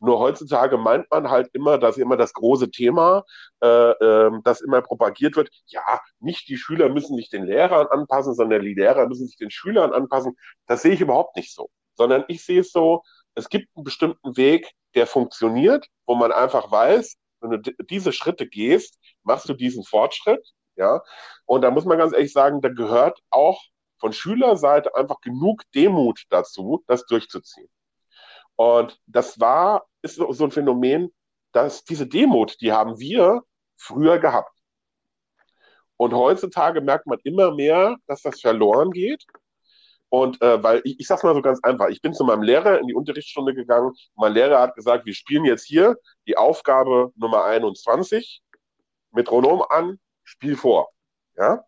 [0.00, 3.24] Nur heutzutage meint man halt immer, dass immer das große Thema,
[3.62, 8.34] äh, äh, das immer propagiert wird, ja, nicht die Schüler müssen sich den Lehrern anpassen,
[8.34, 10.36] sondern die Lehrer müssen sich den Schülern anpassen.
[10.66, 11.70] Das sehe ich überhaupt nicht so.
[11.94, 13.02] Sondern ich sehe es so,
[13.34, 18.48] es gibt einen bestimmten Weg, der funktioniert, wo man einfach weiß, wenn du diese Schritte
[18.48, 20.46] gehst, machst du diesen Fortschritt.
[20.76, 21.02] Ja,
[21.44, 23.60] und da muss man ganz ehrlich sagen, da gehört auch
[23.98, 27.68] von Schülerseite einfach genug Demut dazu, das durchzuziehen.
[28.58, 31.14] Und das war, ist so ein Phänomen,
[31.52, 33.42] dass diese Demut, die haben wir
[33.76, 34.50] früher gehabt.
[35.96, 39.24] Und heutzutage merkt man immer mehr, dass das verloren geht.
[40.08, 42.80] Und äh, weil ich, ich sag's mal so ganz einfach, ich bin zu meinem Lehrer
[42.80, 43.94] in die Unterrichtsstunde gegangen.
[44.16, 48.42] Mein Lehrer hat gesagt, wir spielen jetzt hier die Aufgabe Nummer 21,
[49.12, 50.88] Metronom an, Spiel vor.
[51.36, 51.64] Ja?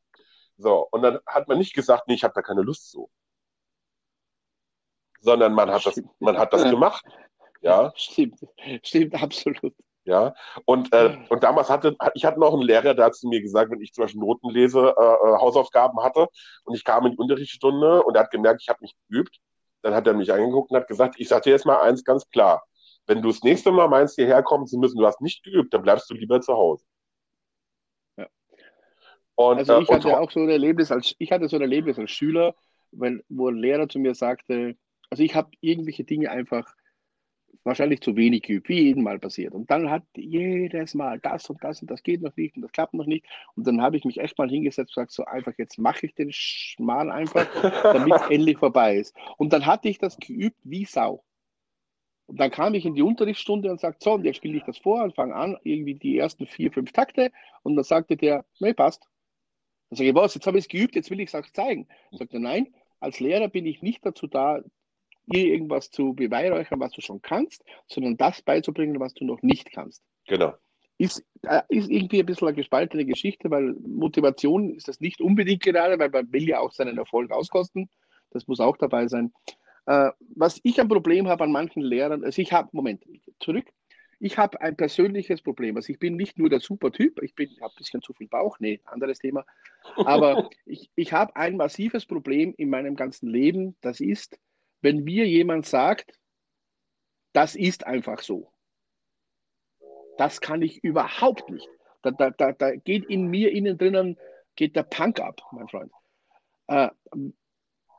[0.56, 3.08] So, und dann hat man nicht gesagt, nee, ich habe da keine Lust zu.
[5.20, 7.04] Sondern man hat das, man hat das gemacht.
[7.60, 7.92] Ja.
[7.94, 8.40] Stimmt,
[8.82, 9.74] stimmt, absolut.
[10.04, 13.42] Ja, und, äh, und damals hatte ich hatte noch einen Lehrer, der hat zu mir
[13.42, 16.26] gesagt, wenn ich zum Beispiel Noten lese, äh, äh, Hausaufgaben hatte
[16.64, 19.36] und ich kam in die Unterrichtsstunde und er hat gemerkt, ich habe nicht geübt,
[19.82, 22.28] dann hat er mich angeguckt und hat gesagt, ich sage dir jetzt mal eins ganz
[22.30, 22.64] klar,
[23.06, 25.82] wenn du das nächste Mal meinst, hierher kommen zu müssen, du hast nicht geübt, dann
[25.82, 26.84] bleibst du lieber zu Hause.
[28.16, 28.26] Ja.
[29.34, 31.98] Und, also ich äh, hatte auch so ein Erlebnis als ich hatte so ein Erlebnis
[31.98, 32.54] als Schüler,
[32.90, 34.76] wenn, wo ein Lehrer zu mir sagte,
[35.10, 36.74] also ich habe irgendwelche Dinge einfach
[37.64, 39.54] wahrscheinlich zu wenig geübt, wie jedem Mal passiert.
[39.54, 42.72] Und dann hat jedes Mal das und das und das geht noch nicht und das
[42.72, 43.26] klappt noch nicht.
[43.54, 46.14] Und dann habe ich mich echt mal hingesetzt und gesagt, so einfach, jetzt mache ich
[46.14, 47.46] den Schmal einfach,
[47.82, 49.14] damit es endlich vorbei ist.
[49.36, 51.24] Und dann hatte ich das geübt wie Sau.
[52.26, 54.78] Und dann kam ich in die Unterrichtsstunde und sagte, so, und jetzt spiele ich das
[54.78, 57.32] vor und fange an, irgendwie die ersten vier, fünf Takte.
[57.62, 59.02] Und dann sagte der, nee, passt.
[59.90, 61.88] Dann sage ich, was, jetzt habe ich es geübt, jetzt will ich es auch zeigen.
[62.12, 64.62] Sagt er, nein, als Lehrer bin ich nicht dazu da,
[65.30, 69.70] dir irgendwas zu beweihräuchern, was du schon kannst, sondern das beizubringen, was du noch nicht
[69.72, 70.02] kannst.
[70.26, 70.54] Genau.
[70.98, 75.62] Ist, äh, ist irgendwie ein bisschen eine gespaltene Geschichte, weil Motivation ist das nicht unbedingt
[75.62, 77.88] gerade, weil man will ja auch seinen Erfolg auskosten.
[78.30, 79.32] Das muss auch dabei sein.
[79.86, 83.02] Äh, was ich ein Problem habe an manchen Lehrern, also ich habe, Moment,
[83.40, 83.66] zurück.
[84.22, 85.76] Ich habe ein persönliches Problem.
[85.76, 88.60] Also ich bin nicht nur der Supertyp, ich, ich habe ein bisschen zu viel Bauch,
[88.60, 89.46] nee, anderes Thema.
[89.96, 94.38] Aber ich, ich habe ein massives Problem in meinem ganzen Leben, das ist,
[94.80, 96.18] wenn mir jemand sagt,
[97.32, 98.52] das ist einfach so.
[100.18, 101.68] Das kann ich überhaupt nicht.
[102.02, 104.18] Da, da, da, da geht in mir innen drinnen,
[104.56, 105.92] geht der Punk ab, mein Freund.
[106.66, 106.88] Äh,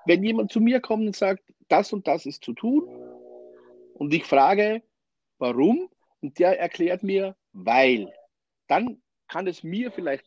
[0.06, 2.84] wenn jemand zu mir kommt und sagt, das und das ist zu tun,
[3.94, 4.82] und ich frage,
[5.38, 5.89] warum,
[6.22, 8.12] und der erklärt mir, weil,
[8.67, 10.26] dann kann es mir vielleicht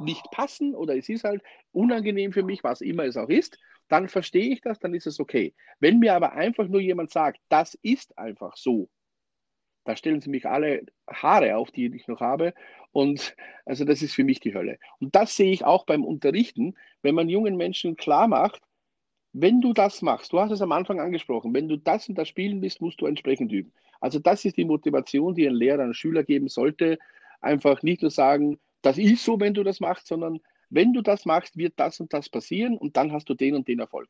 [0.00, 3.58] nicht passen oder es ist halt unangenehm für mich, was immer es auch ist
[3.92, 5.54] dann verstehe ich das, dann ist es okay.
[5.78, 8.88] Wenn mir aber einfach nur jemand sagt, das ist einfach so,
[9.84, 12.54] da stellen sie mich alle Haare auf, die ich noch habe.
[12.92, 14.78] Und also das ist für mich die Hölle.
[15.00, 18.62] Und das sehe ich auch beim Unterrichten, wenn man jungen Menschen klar macht,
[19.34, 22.28] wenn du das machst, du hast es am Anfang angesprochen, wenn du das und das
[22.28, 23.72] spielen willst, musst du entsprechend üben.
[24.00, 26.98] Also das ist die Motivation, die ein Lehrer, ein Schüler geben sollte.
[27.40, 30.40] Einfach nicht nur sagen, das ist so, wenn du das machst, sondern
[30.72, 33.68] wenn du das machst, wird das und das passieren und dann hast du den und
[33.68, 34.08] den Erfolg.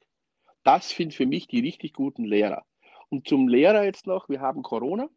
[0.63, 2.65] Das sind für mich die richtig guten Lehrer.
[3.09, 5.09] Und zum Lehrer jetzt noch, wir haben Corona.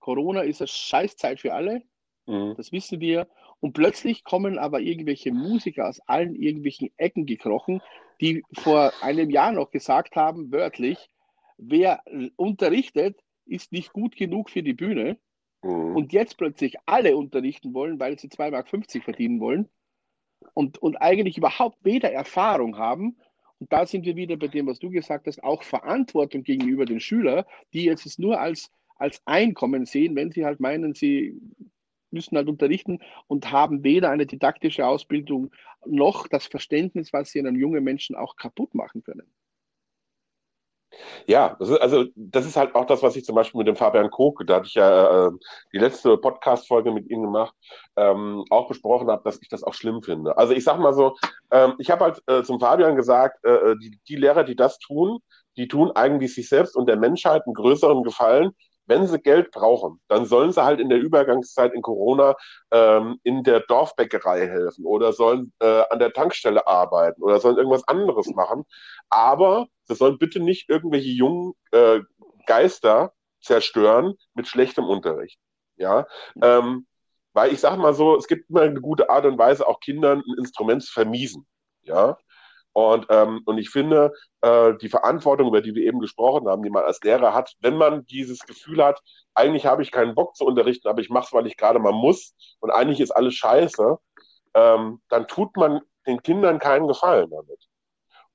[0.00, 1.82] Corona ist eine Scheißzeit für alle,
[2.26, 2.54] mhm.
[2.56, 3.28] das wissen wir.
[3.60, 7.82] Und plötzlich kommen aber irgendwelche Musiker aus allen irgendwelchen Ecken gekrochen,
[8.20, 11.10] die vor einem Jahr noch gesagt haben, wörtlich,
[11.58, 12.02] wer
[12.36, 15.18] unterrichtet, ist nicht gut genug für die Bühne.
[15.64, 15.96] Mhm.
[15.96, 19.68] Und jetzt plötzlich alle unterrichten wollen, weil sie 2,50 Mark verdienen wollen
[20.52, 23.16] und, und eigentlich überhaupt weder Erfahrung haben.
[23.58, 27.00] Und da sind wir wieder bei dem, was du gesagt hast, auch Verantwortung gegenüber den
[27.00, 31.40] Schülern, die jetzt es nur als, als Einkommen sehen, wenn sie halt meinen, sie
[32.10, 35.50] müssen halt unterrichten und haben weder eine didaktische Ausbildung
[35.86, 39.32] noch das Verständnis, was sie einem jungen Menschen auch kaputt machen können.
[41.26, 43.76] Ja, das ist, also das ist halt auch das, was ich zum Beispiel mit dem
[43.76, 45.30] Fabian Koch, da hatte ich ja äh,
[45.72, 47.54] die letzte Podcast-Folge mit ihm gemacht,
[47.96, 50.36] ähm, auch besprochen habe, dass ich das auch schlimm finde.
[50.36, 51.16] Also ich sag mal so,
[51.50, 54.78] ähm, ich habe halt äh, zum Fabian gesagt, äh, äh, die, die Lehrer, die das
[54.78, 55.18] tun,
[55.56, 58.52] die tun eigentlich sich selbst und der Menschheit einen größeren Gefallen,
[58.86, 62.36] wenn sie Geld brauchen, dann sollen sie halt in der Übergangszeit in Corona
[62.70, 67.86] ähm, in der Dorfbäckerei helfen oder sollen äh, an der Tankstelle arbeiten oder sollen irgendwas
[67.88, 68.64] anderes machen.
[69.08, 72.00] Aber sie sollen bitte nicht irgendwelche jungen äh,
[72.46, 75.38] Geister zerstören mit schlechtem Unterricht.
[75.76, 76.06] Ja,
[76.42, 76.86] ähm,
[77.32, 80.20] weil ich sage mal so, es gibt immer eine gute Art und Weise, auch Kindern
[80.20, 81.46] ein Instrument zu vermiesen.
[81.82, 82.16] Ja,
[82.74, 86.70] Und, ähm, und ich finde, äh, die Verantwortung, über die wir eben gesprochen haben, die
[86.70, 89.00] man als Lehrer hat, wenn man dieses Gefühl hat,
[89.32, 91.92] eigentlich habe ich keinen Bock zu unterrichten, aber ich mache es, weil ich gerade mal
[91.92, 93.96] muss und eigentlich ist alles scheiße,
[94.54, 97.64] ähm, dann tut man den Kindern keinen Gefallen damit.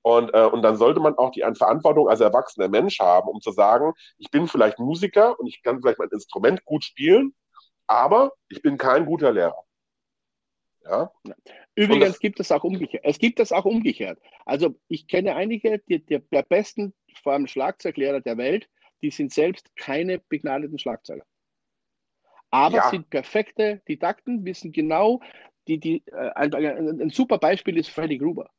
[0.01, 3.51] Und, äh, und dann sollte man auch die Verantwortung als erwachsener Mensch haben, um zu
[3.51, 7.35] sagen, ich bin vielleicht Musiker und ich kann vielleicht mein Instrument gut spielen,
[7.87, 9.65] aber ich bin kein guter Lehrer.
[10.85, 11.11] Ja?
[11.75, 13.03] Übrigens das, gibt es auch umgekehrt.
[13.05, 14.19] Es gibt das auch umgekehrt.
[14.45, 18.69] Also ich kenne einige die, die, der besten, vor allem Schlagzeuglehrer der Welt,
[19.01, 21.25] die sind selbst keine begnadeten Schlagzeuger.
[22.51, 22.89] Aber ja.
[22.89, 25.21] sind perfekte Didakten, wissen genau,
[25.67, 28.49] die, die, äh, ein, ein, ein, super Beispiel ist Freddy Gruber.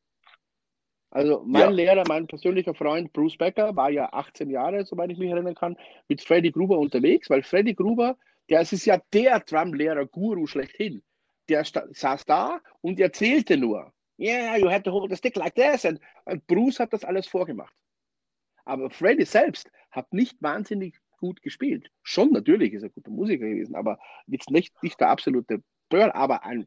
[1.11, 1.71] Also mein ja.
[1.71, 5.77] Lehrer, mein persönlicher Freund Bruce Becker war ja 18 Jahre, soweit ich mich erinnern kann,
[6.07, 8.17] mit Freddy Gruber unterwegs, weil Freddy Gruber,
[8.49, 11.03] der ist ja der Drumlehrer-Guru schlechthin
[11.51, 15.85] der saß da und erzählte nur, yeah, you have to hold the stick like this.
[15.85, 17.75] Und, und Bruce hat das alles vorgemacht.
[18.65, 21.91] Aber Freddy selbst hat nicht wahnsinnig gut gespielt.
[22.03, 26.45] Schon natürlich ist er guter Musiker gewesen, aber jetzt nicht, nicht der absolute Burn, aber
[26.45, 26.67] ein,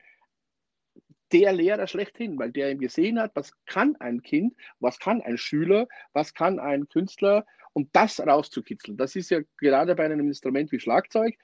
[1.32, 5.38] der Lehrer schlechthin, weil der ihm gesehen hat, was kann ein Kind, was kann ein
[5.38, 8.98] Schüler, was kann ein Künstler und das rauszukitzeln.
[8.98, 11.36] Das ist ja gerade bei einem Instrument wie Schlagzeug.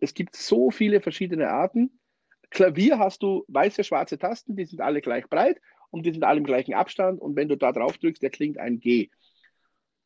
[0.00, 2.00] Es gibt so viele verschiedene Arten
[2.54, 6.38] Klavier hast du weiße, schwarze Tasten, die sind alle gleich breit und die sind alle
[6.38, 7.20] im gleichen Abstand.
[7.20, 9.10] Und wenn du da drauf drückst, der klingt ein G.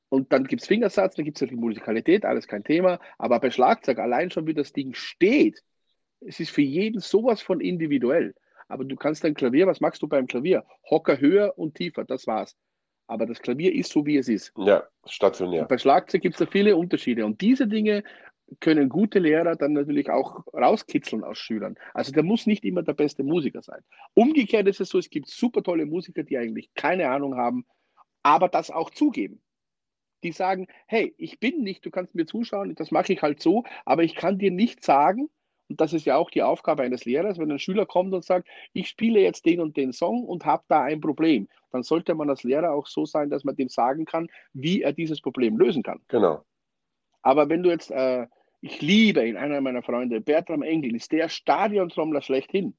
[0.09, 2.99] Und dann gibt es Fingersatz, dann gibt es die Musikalität, alles kein Thema.
[3.19, 5.63] Aber bei Schlagzeug allein schon, wie das Ding steht,
[6.21, 8.35] es ist für jeden sowas von individuell.
[8.67, 10.65] Aber du kannst dein Klavier, was machst du beim Klavier?
[10.91, 12.57] Hocker höher und tiefer, das war's.
[13.07, 14.53] Aber das Klavier ist so, wie es ist.
[14.57, 15.63] Ja, stationär.
[15.63, 17.27] Und bei Schlagzeug gibt es da viele Unterschiede.
[17.27, 18.05] Und diese Dinge
[18.61, 21.77] können gute Lehrer dann natürlich auch rauskitzeln aus Schülern.
[21.95, 23.81] Also der muss nicht immer der beste Musiker sein.
[24.15, 27.67] Umgekehrt ist es so, es gibt super tolle Musiker, die eigentlich keine Ahnung haben,
[28.23, 29.43] aber das auch zugeben.
[30.25, 33.65] Die sagen, hey, ich bin nicht, du kannst mir zuschauen, das mache ich halt so,
[33.85, 35.31] aber ich kann dir nicht sagen,
[35.69, 38.49] und das ist ja auch die Aufgabe eines Lehrers, wenn ein Schüler kommt und sagt,
[38.73, 42.31] ich spiele jetzt den und den Song und habe da ein Problem, dann sollte man
[42.31, 45.83] als Lehrer auch so sein, dass man dem sagen kann, wie er dieses Problem lösen
[45.83, 46.01] kann.
[46.09, 46.43] Genau.
[47.23, 48.27] Aber wenn du jetzt äh,
[48.61, 52.77] ich liebe ihn, einer meiner Freunde, Bertram Engel, ist der Stadiontrommler schlechthin.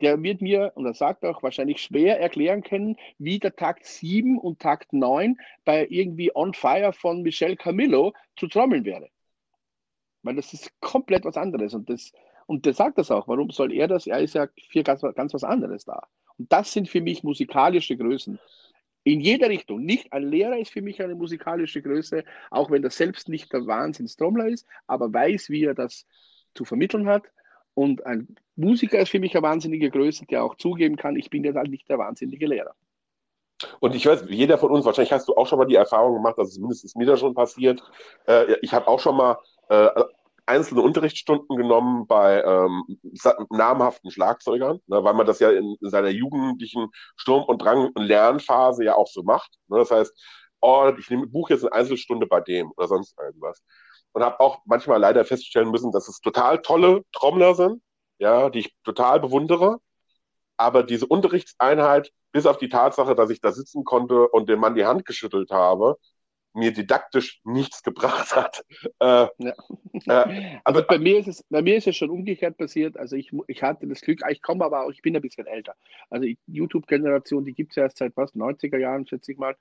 [0.00, 4.38] Der wird mir, und er sagt auch, wahrscheinlich schwer erklären können, wie der Takt 7
[4.38, 9.08] und Takt 9 bei irgendwie On Fire von Michel Camillo zu trommeln wäre.
[10.22, 11.74] Weil das ist komplett was anderes.
[11.74, 12.12] Und, das,
[12.46, 13.28] und der sagt das auch.
[13.28, 14.06] Warum soll er das?
[14.06, 16.08] Er ist ja für ganz, ganz was anderes da.
[16.36, 18.38] Und das sind für mich musikalische Größen.
[19.04, 19.84] In jeder Richtung.
[19.84, 23.66] Nicht ein Lehrer ist für mich eine musikalische Größe, auch wenn er selbst nicht der
[23.66, 26.06] Wahnsinnstrommler ist, aber weiß, wie er das
[26.54, 27.24] zu vermitteln hat.
[27.74, 31.42] Und ein Musiker ist für mich eine wahnsinnige Größe, der auch zugeben kann, ich bin
[31.42, 32.74] jetzt halt nicht der wahnsinnige Lehrer.
[33.80, 36.36] Und ich weiß, jeder von uns, wahrscheinlich hast du auch schon mal die Erfahrung gemacht,
[36.38, 37.82] dass es mindestens mir da schon passiert.
[38.26, 39.38] Äh, ich habe auch schon mal
[39.68, 39.88] äh,
[40.46, 42.84] einzelne Unterrichtsstunden genommen bei ähm,
[43.50, 48.02] namhaften Schlagzeugern, ne, weil man das ja in, in, seiner jugendlichen Sturm- und Drang- und
[48.02, 49.56] Lernphase ja auch so macht.
[49.68, 50.12] Ne, das heißt,
[50.60, 53.62] oh, ich nehme Buch jetzt eine Einzelstunde bei dem oder sonst irgendwas.
[54.12, 57.82] Und habe auch manchmal leider feststellen müssen, dass es total tolle Trommler sind,
[58.18, 59.78] ja, die ich total bewundere.
[60.56, 64.74] Aber diese Unterrichtseinheit, bis auf die Tatsache, dass ich da sitzen konnte und dem Mann
[64.74, 65.96] die Hand geschüttelt habe,
[66.54, 68.64] mir didaktisch nichts gebracht hat.
[69.00, 69.54] Äh, ja.
[70.06, 72.96] äh, also bei mir ist es, bei mir ist es schon umgekehrt passiert.
[72.96, 75.74] Also ich, ich hatte das Glück, ich komme aber auch, ich bin ein bisschen älter.
[76.10, 79.56] Also YouTube-Generation, die gibt es ja erst seit was, 90er Jahren, schätze ich mal.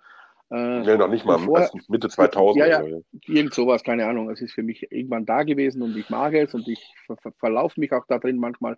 [0.51, 2.59] Äh, nee, noch nicht mal, vor, Mitte 2000.
[2.59, 4.29] Ja, ja, so, irgend sowas, keine Ahnung.
[4.29, 7.31] Es ist für mich irgendwann da gewesen und ich mag es und ich ver ver
[7.39, 8.77] verlaufe mich auch da drin manchmal.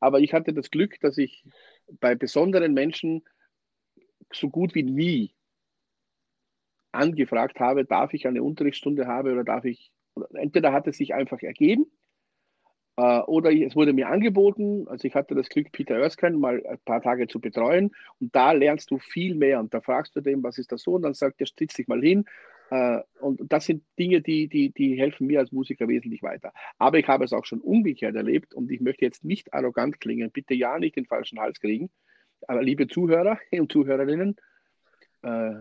[0.00, 1.44] Aber ich hatte das Glück, dass ich
[2.00, 3.22] bei besonderen Menschen
[4.32, 5.32] so gut wie nie
[6.92, 9.90] angefragt habe, darf ich eine Unterrichtsstunde haben oder darf ich,
[10.34, 11.86] entweder hat es sich einfach ergeben
[12.96, 16.78] äh, oder es wurde mir angeboten, also ich hatte das Glück, Peter Erskine mal ein
[16.84, 17.90] paar Tage zu betreuen.
[18.20, 20.94] Und da lernst du viel mehr und da fragst du dem, was ist das so?
[20.94, 22.24] Und dann sagt er, stütz dich mal hin.
[22.70, 26.52] Äh, und das sind Dinge, die, die, die helfen mir als Musiker wesentlich weiter.
[26.78, 30.30] Aber ich habe es auch schon umgekehrt erlebt und ich möchte jetzt nicht arrogant klingen,
[30.30, 31.90] bitte ja nicht den falschen Hals kriegen,
[32.46, 34.36] aber liebe Zuhörer und Zuhörerinnen,
[35.22, 35.54] äh,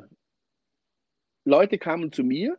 [1.44, 2.58] Leute kamen zu mir,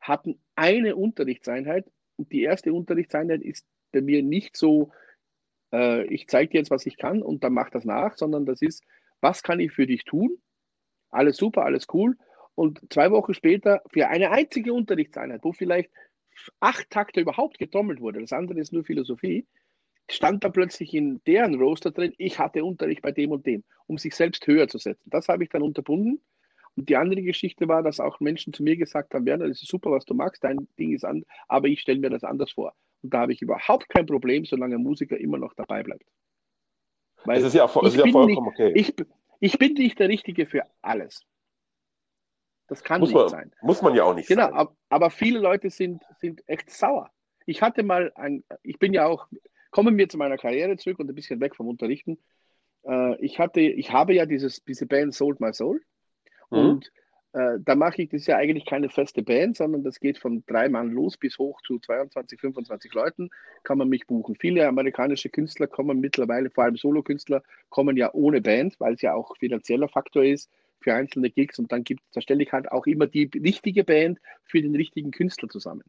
[0.00, 4.92] hatten eine Unterrichtseinheit und die erste Unterrichtseinheit ist bei mir nicht so,
[5.72, 8.62] äh, ich zeige dir jetzt, was ich kann und dann mach das nach, sondern das
[8.62, 8.84] ist,
[9.20, 10.38] was kann ich für dich tun?
[11.10, 12.16] Alles super, alles cool.
[12.54, 15.90] Und zwei Wochen später für eine einzige Unterrichtseinheit, wo vielleicht
[16.60, 19.46] acht Takte überhaupt getrommelt wurde, das andere ist nur Philosophie,
[20.10, 23.98] stand da plötzlich in deren Roster drin, ich hatte Unterricht bei dem und dem, um
[23.98, 25.10] sich selbst höher zu setzen.
[25.10, 26.20] Das habe ich dann unterbunden.
[26.78, 29.68] Und die andere Geschichte war, dass auch Menschen zu mir gesagt haben, Werner, das ist
[29.68, 32.72] super, was du magst, dein Ding ist an, aber ich stelle mir das anders vor.
[33.02, 36.04] Und da habe ich überhaupt kein Problem, solange ein Musiker immer noch dabei bleibt.
[37.24, 38.72] Weil es ist ja, es ist ja vollkommen nicht, okay.
[38.76, 38.94] Ich,
[39.40, 41.26] ich bin nicht der Richtige für alles.
[42.68, 43.52] Das kann muss nicht man, sein.
[43.60, 44.54] Muss man ja auch nicht Genau, sein.
[44.54, 47.10] aber, aber viele Leute sind, sind echt sauer.
[47.44, 49.26] Ich hatte mal ein, ich bin ja auch,
[49.72, 52.18] kommen wir zu meiner Karriere zurück und ein bisschen weg vom Unterrichten.
[52.84, 55.82] Äh, ich hatte, ich habe ja dieses, diese Band Sold My Soul
[56.50, 56.58] Mhm.
[56.58, 56.92] und
[57.32, 60.68] äh, da mache ich das ja eigentlich keine feste Band, sondern das geht von drei
[60.68, 63.28] Mann los bis hoch zu 22, 25 Leuten,
[63.64, 64.34] kann man mich buchen.
[64.34, 69.14] Viele amerikanische Künstler kommen mittlerweile, vor allem Solokünstler, kommen ja ohne Band, weil es ja
[69.14, 72.86] auch finanzieller Faktor ist für einzelne Gigs und dann gibt da stelle ich halt auch
[72.86, 75.84] immer die richtige Band für den richtigen Künstler zusammen.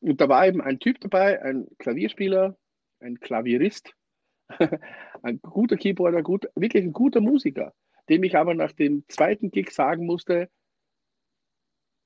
[0.00, 2.56] Und da war eben ein Typ dabei, ein Klavierspieler,
[3.00, 3.94] ein Klavierist,
[5.22, 7.74] ein guter Keyboarder, gut, wirklich ein guter Musiker,
[8.10, 10.50] dem ich aber nach dem zweiten Gig sagen musste,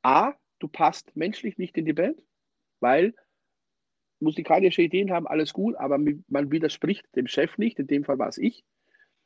[0.03, 2.23] A, du passt menschlich nicht in die Band,
[2.81, 3.15] weil
[4.21, 8.29] musikalische Ideen haben alles gut, aber man widerspricht dem Chef nicht, in dem Fall war
[8.29, 8.65] es ich,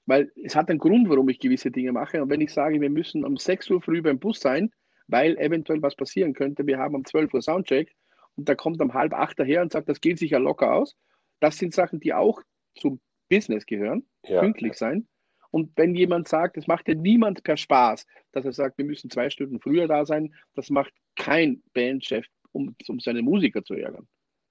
[0.06, 2.22] weil es hat einen Grund, warum ich gewisse Dinge mache.
[2.22, 4.70] Und wenn ich sage, wir müssen um 6 Uhr früh beim Bus sein,
[5.06, 7.94] weil eventuell was passieren könnte, wir haben um 12 Uhr Soundcheck
[8.36, 10.96] und da kommt um halb acht daher und sagt, das geht sich ja locker aus.
[11.40, 12.40] Das sind Sachen, die auch
[12.74, 14.40] zum Business gehören, Ja.
[14.40, 15.08] pünktlich sein.
[15.50, 19.10] Und wenn jemand sagt, das macht ja niemand per Spaß, dass er sagt, wir müssen
[19.10, 24.06] zwei Stunden früher da sein, das macht kein Bandchef, um, um seine Musiker zu ärgern,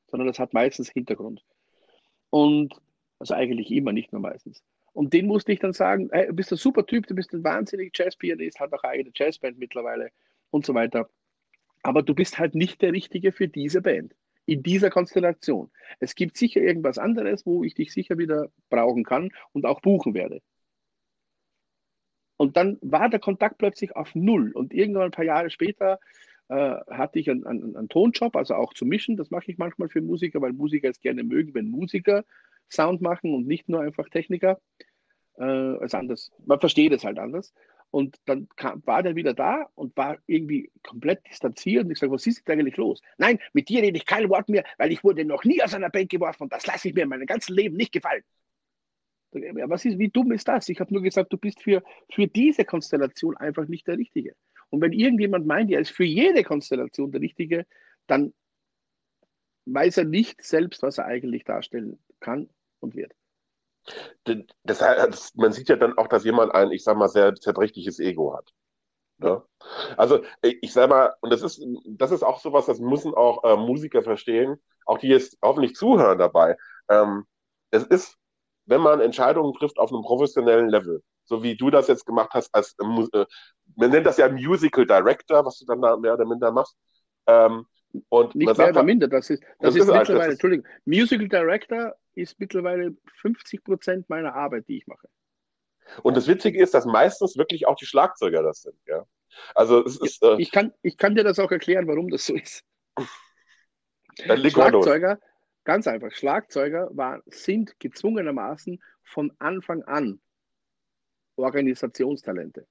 [0.08, 1.44] sondern das hat meistens Hintergrund.
[2.30, 2.74] Und
[3.20, 4.64] also eigentlich immer, nicht nur meistens.
[4.94, 7.44] Und den musste ich dann sagen, hey, du bist ein super Typ, du bist ein
[7.44, 10.10] wahnsinnig Jazzpianist, hat auch eine eigene Jazzband mittlerweile
[10.50, 11.10] und so weiter.
[11.84, 15.70] Aber du bist halt nicht der Richtige für diese Band, in dieser Konstellation.
[16.00, 20.16] Es gibt sicher irgendwas anderes, wo ich dich sicher wieder brauchen kann und auch buchen
[20.16, 20.42] werde.
[22.38, 24.52] Und dann war der Kontakt plötzlich auf Null.
[24.54, 26.00] Und irgendwann ein paar Jahre später
[26.50, 29.18] äh, hatte ich einen, einen, einen, Tonjob, also auch zu mischen.
[29.18, 32.24] Das mache ich manchmal für Musiker, weil Musiker es gerne mögen, wenn Musiker
[32.70, 34.60] Sound machen und nicht nur einfach Techniker.
[35.38, 36.32] Äh, also anders.
[36.46, 37.54] Man versteht es halt anders.
[37.90, 41.86] Und dann kam, war der wieder da und war irgendwie komplett distanziert.
[41.86, 43.02] Und ich sage, was ist denn eigentlich los?
[43.18, 45.90] Nein, mit dir rede ich kein Wort mehr, weil ich wurde noch nie aus einer
[45.90, 48.24] Band geworfen und das lasse ich mir in meinem ganzen Leben nicht gefallen.
[49.32, 50.70] Was ist, wie dumm ist das?
[50.70, 54.36] Ich habe nur gesagt, du bist für, für diese Konstellation einfach nicht der Richtige.
[54.70, 57.66] Und wenn irgendjemand meint, er ist für jede Konstellation der Richtige,
[58.08, 58.34] dann
[59.66, 62.50] weiß er nicht selbst, was er eigentlich darstellen kann
[62.80, 63.14] und wird.
[64.24, 68.00] Das, das, man sieht ja dann auch, dass jemand ein, ich sag mal, sehr zerbrechliches
[68.00, 68.54] Ego hat.
[69.20, 69.46] Ja?
[69.96, 73.56] Also ich sag mal, und das ist, das ist auch sowas, das müssen auch äh,
[73.56, 76.58] Musiker verstehen, auch die jetzt hoffentlich zuhören dabei.
[76.90, 77.26] Ähm,
[77.72, 78.18] es ist,
[78.68, 82.54] wenn man Entscheidungen trifft auf einem professionellen Level, so wie du das jetzt gemacht hast,
[82.54, 83.26] als äh,
[83.76, 86.78] man nennt das ja Musical Director, was du dann da mehr oder minder machst.
[87.28, 87.66] Ähm,
[88.10, 90.44] und nicht mehr oder minder, das ist, das, das ist, ist halt, mittlerweile, das ist-
[90.44, 95.08] Entschuldigung, Musical Director ist mittlerweile 50 Prozent meiner Arbeit, die ich mache.
[96.04, 99.06] Und das Witzige ist, dass meistens wirklich auch die Schlagzeuger das sind, ja.
[99.56, 102.36] Also es ist, äh, Ich kann, ich kann dir das auch erklären, warum das so
[102.36, 102.64] ist.
[104.50, 105.20] Schlagzeuger,
[105.68, 110.22] ganz einfach, Schlagzeuger war, sind gezwungenermaßen von Anfang an
[111.36, 112.66] Organisationstalente.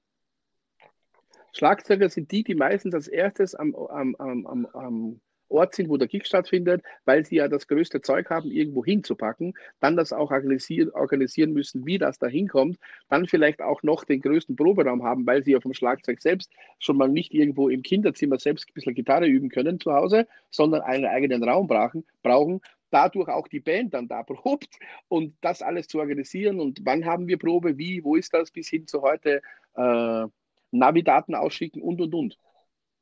[1.52, 6.08] Schlagzeuger sind die, die meistens als erstes am, am, am, am, Ort sind, wo der
[6.08, 10.90] Gig stattfindet, weil sie ja das größte Zeug haben, irgendwo hinzupacken, dann das auch organisieren,
[10.90, 12.78] organisieren müssen, wie das da hinkommt,
[13.08, 16.96] dann vielleicht auch noch den größten Proberaum haben, weil sie ja vom Schlagzeug selbst schon
[16.96, 21.04] mal nicht irgendwo im Kinderzimmer selbst ein bisschen Gitarre üben können zu Hause, sondern einen
[21.04, 24.78] eigenen Raum brauchen, brauchen dadurch auch die Band dann da probt
[25.08, 28.68] und das alles zu organisieren und wann haben wir Probe, wie, wo ist das, bis
[28.68, 29.42] hin zu heute
[29.74, 30.26] äh,
[30.70, 32.38] Navidaten ausschicken und und und.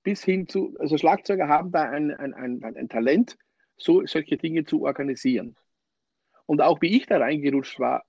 [0.03, 3.39] Bis hin zu, also Schlagzeuger haben da ein, ein, ein, ein Talent,
[3.77, 5.57] so solche Dinge zu organisieren.
[6.47, 8.05] Und auch wie ich da reingerutscht war,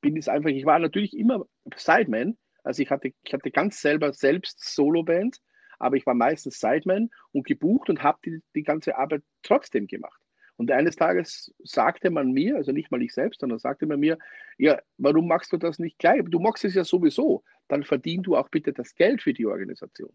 [0.00, 1.46] bin es einfach, ich war natürlich immer
[1.76, 5.38] Sideman, also ich hatte, ich hatte ganz selber selbst Soloband,
[5.78, 10.20] aber ich war meistens Sideman und gebucht und habe die, die ganze Arbeit trotzdem gemacht.
[10.58, 14.18] Und eines Tages sagte man mir, also nicht mal ich selbst, sondern sagte man mir,
[14.58, 16.20] ja, warum machst du das nicht gleich?
[16.24, 20.10] Du machst es ja sowieso, dann verdien du auch bitte das Geld für die Organisation.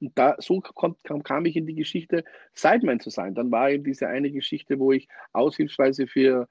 [0.00, 2.24] Und da, so kam, kam ich in die Geschichte,
[2.54, 3.34] Sideman zu sein.
[3.34, 6.48] Dann war eben diese eine Geschichte, wo ich aushilfsweise für,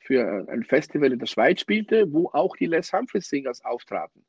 [0.00, 4.26] für ein Festival in der Schweiz spielte, wo auch die Les Humphreys Singers auftraten.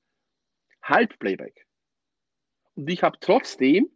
[0.83, 1.65] Halbplayback.
[2.75, 3.89] Und ich habe trotzdem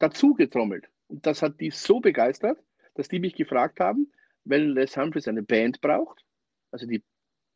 [0.00, 0.90] dazu getrommelt.
[1.08, 2.58] Und das hat die so begeistert,
[2.96, 4.12] dass die mich gefragt haben,
[4.44, 6.24] wenn Les Humphreys eine Band braucht,
[6.70, 7.02] also die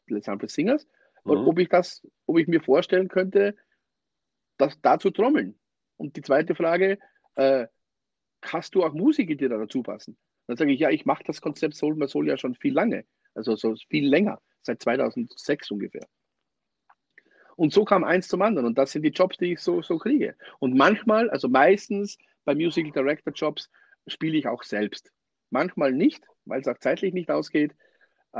[0.08, 0.86] Les Humphreys Singers,
[1.24, 1.32] mhm.
[1.32, 3.56] ob ich das, ob ich mir vorstellen könnte,
[4.56, 5.58] das da zu trommeln.
[5.96, 6.98] Und die zweite Frage,
[7.34, 7.66] äh,
[8.42, 10.16] hast du auch Musiker, die da dazu passen?
[10.46, 13.04] Dann sage ich, ja, ich mache das Konzept Soul Man Soul ja schon viel lange,
[13.34, 16.06] also so viel länger, seit 2006 ungefähr.
[17.56, 18.66] Und so kam eins zum anderen.
[18.66, 20.34] Und das sind die Jobs, die ich so, so kriege.
[20.60, 23.70] Und manchmal, also meistens bei Musical Director Jobs,
[24.06, 25.12] spiele ich auch selbst.
[25.50, 27.72] Manchmal nicht, weil es auch zeitlich nicht ausgeht.
[28.32, 28.38] Äh,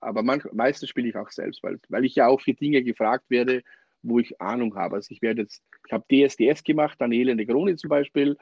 [0.00, 3.24] aber manch, meistens spiele ich auch selbst, weil, weil ich ja auch für Dinge gefragt
[3.28, 3.62] werde,
[4.02, 4.96] wo ich Ahnung habe.
[4.96, 8.36] Also ich werde jetzt, ich habe DSDS gemacht, Daniele Negroni zum Beispiel,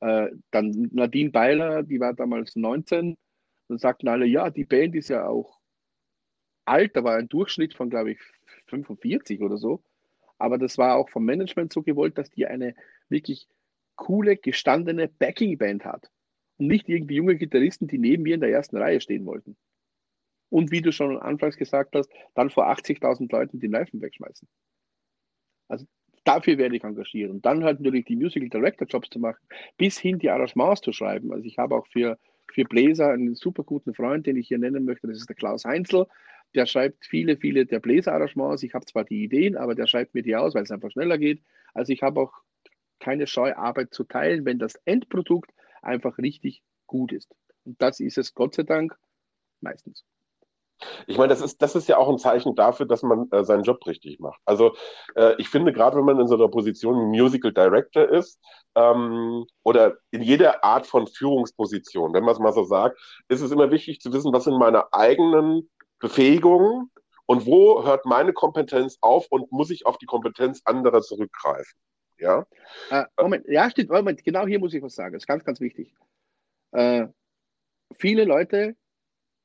[0.00, 3.16] äh, dann Nadine Beiler, die war damals 19.
[3.68, 5.58] Dann sagten alle, ja, die Band ist ja auch
[6.64, 8.20] alt, da war ein Durchschnitt von, glaube ich,
[8.66, 9.82] 45 oder so.
[10.38, 12.74] Aber das war auch vom Management so gewollt, dass die eine
[13.08, 13.48] wirklich
[13.96, 16.10] coole, gestandene Backing-Band hat.
[16.58, 19.56] Und nicht irgendwie junge Gitarristen, die neben mir in der ersten Reihe stehen wollten.
[20.48, 24.48] Und wie du schon anfangs gesagt hast, dann vor 80.000 Leuten die Reifen wegschmeißen.
[25.68, 25.86] Also
[26.24, 27.32] dafür werde ich engagieren.
[27.32, 29.44] Und dann halt natürlich die Musical Director Jobs zu machen,
[29.76, 31.32] bis hin die Arrangements zu schreiben.
[31.32, 32.18] Also ich habe auch für,
[32.52, 35.64] für Bläser einen super guten Freund, den ich hier nennen möchte, das ist der Klaus
[35.64, 36.06] Heinzel
[36.54, 38.62] der schreibt viele, viele der Bläserarrangements.
[38.62, 41.18] Ich habe zwar die Ideen, aber der schreibt mir die aus, weil es einfach schneller
[41.18, 41.42] geht.
[41.74, 42.32] Also ich habe auch
[42.98, 45.50] keine Scheu, Arbeit zu teilen, wenn das Endprodukt
[45.86, 47.34] einfach richtig gut ist.
[47.64, 48.96] Und das ist es Gott sei Dank
[49.60, 50.04] meistens.
[51.06, 53.62] Ich meine, das ist, das ist ja auch ein Zeichen dafür, dass man äh, seinen
[53.62, 54.40] Job richtig macht.
[54.44, 54.76] Also
[55.14, 58.38] äh, ich finde, gerade wenn man in so einer Position Musical Director ist
[58.74, 63.50] ähm, oder in jeder Art von Führungsposition, wenn man es mal so sagt, ist es
[63.50, 66.90] immer wichtig zu wissen, was sind meine eigenen Befähigungen
[67.24, 71.78] und wo hört meine Kompetenz auf und muss ich auf die Kompetenz anderer zurückgreifen?
[72.18, 72.46] Ja?
[72.90, 75.14] Äh, Moment, ja, stimmt, Moment, genau hier muss ich was sagen.
[75.14, 75.94] Das ist ganz, ganz wichtig.
[76.72, 77.06] Äh,
[77.98, 78.76] viele Leute,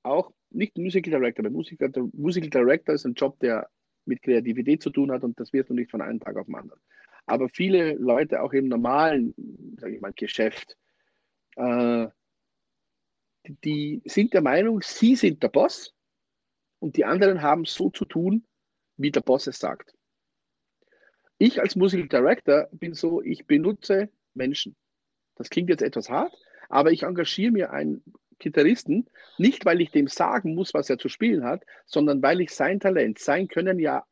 [0.03, 3.69] auch nicht Musical Director, aber Musical, Musical Director ist ein Job, der
[4.05, 6.55] mit Kreativität zu tun hat und das wird du nicht von einem Tag auf den
[6.55, 6.81] anderen.
[7.25, 9.33] Aber viele Leute auch im normalen,
[9.77, 10.77] sage ich mal, Geschäft,
[11.55, 12.07] äh,
[13.63, 15.93] die sind der Meinung, sie sind der Boss
[16.79, 18.45] und die anderen haben so zu tun,
[18.97, 19.95] wie der Boss es sagt.
[21.41, 24.75] Ich als Musical Director bin so, ich benutze Menschen.
[25.33, 26.31] Das klingt jetzt etwas hart,
[26.69, 28.03] aber ich engagiere mir einen
[28.37, 32.51] Gitarristen, nicht weil ich dem sagen muss, was er zu spielen hat, sondern weil ich
[32.51, 34.05] sein Talent, sein Können ja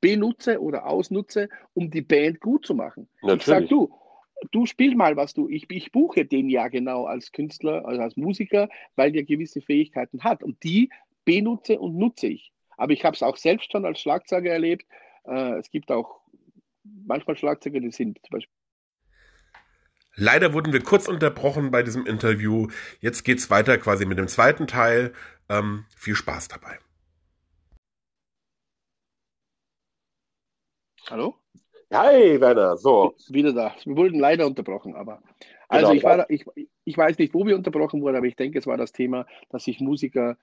[0.00, 3.08] benutze oder ausnutze, um die Band gut zu machen.
[3.22, 3.38] Natürlich.
[3.38, 3.94] Ich sage, du,
[4.50, 8.16] du spiel mal, was du, ich, ich buche den ja genau als Künstler, also als
[8.16, 10.42] Musiker, weil der gewisse Fähigkeiten hat.
[10.42, 10.90] Und die
[11.24, 12.52] benutze und nutze ich.
[12.76, 14.84] Aber ich habe es auch selbst schon als Schlagzeuger erlebt.
[15.28, 16.23] Äh, es gibt auch
[17.06, 18.54] manchmal Schlagzeuger, die sind zum Beispiel.
[20.16, 22.68] Leider wurden wir kurz unterbrochen bei diesem Interview.
[23.00, 25.12] Jetzt geht es weiter quasi mit dem zweiten Teil.
[25.48, 26.78] Ähm, viel Spaß dabei.
[31.10, 31.34] Hallo?
[31.92, 32.76] Hi, Werner.
[32.76, 33.14] So.
[33.28, 33.74] Wieder da.
[33.84, 35.22] Wir wurden leider unterbrochen, aber.
[35.68, 36.44] Also genau, ich, war, ich,
[36.84, 39.64] ich weiß nicht, wo wir unterbrochen wurden, aber ich denke, es war das Thema, dass
[39.64, 40.36] sich Musiker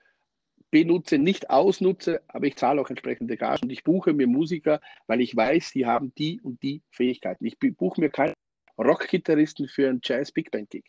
[0.72, 5.20] benutze, nicht ausnutze, aber ich zahle auch entsprechende Gagen und ich buche mir Musiker, weil
[5.20, 7.44] ich weiß, die haben die und die Fähigkeiten.
[7.44, 8.32] Ich buche mir keinen
[8.78, 10.84] Rock-Gitarristen für einen Jazz-Big Band-Gig.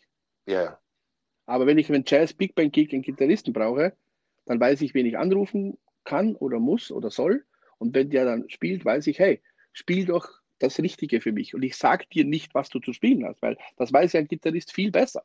[0.46, 0.54] Ja.
[0.54, 0.80] Yeah.
[1.46, 3.94] Aber wenn ich einen Jazz-Big Band-Gig einen Gitarristen brauche,
[4.46, 7.44] dann weiß ich, wen ich anrufen kann oder muss oder soll.
[7.76, 9.42] Und wenn der dann spielt, weiß ich, hey,
[9.74, 10.26] spiel doch
[10.60, 11.54] das Richtige für mich.
[11.54, 14.28] Und ich sage dir nicht, was du zu spielen hast, weil das weiß ja ein
[14.28, 15.24] Gitarrist viel besser.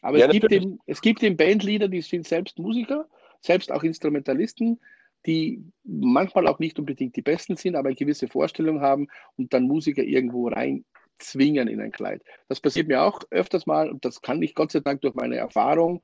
[0.00, 3.08] Aber ja, es, gibt eben, es gibt eben Bandleader, die sind selbst Musiker,
[3.40, 4.80] selbst auch Instrumentalisten,
[5.26, 9.64] die manchmal auch nicht unbedingt die Besten sind, aber eine gewisse Vorstellung haben und dann
[9.64, 12.22] Musiker irgendwo reinzwingen in ein Kleid.
[12.48, 15.36] Das passiert mir auch öfters mal und das kann ich Gott sei Dank durch meine
[15.36, 16.02] Erfahrung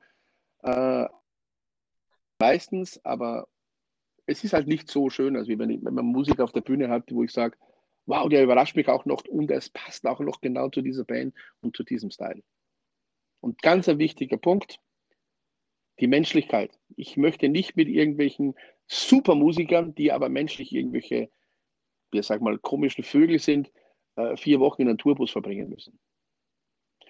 [0.63, 1.07] äh,
[2.39, 3.47] meistens, aber
[4.25, 6.89] es ist halt nicht so schön, als wenn, ich, wenn man Musik auf der Bühne
[6.89, 7.57] hat, wo ich sage,
[8.07, 11.33] wow, der überrascht mich auch noch und es passt auch noch genau zu dieser Band
[11.61, 12.41] und zu diesem Style.
[13.45, 14.79] Und ganz ein wichtiger Punkt,
[15.99, 16.79] die Menschlichkeit.
[16.95, 18.55] Ich möchte nicht mit irgendwelchen
[18.87, 21.29] Supermusikern, die aber menschlich irgendwelche,
[22.11, 23.71] wir sagen mal, komischen Vögel sind,
[24.15, 25.99] äh, vier Wochen in einem Tourbus verbringen müssen.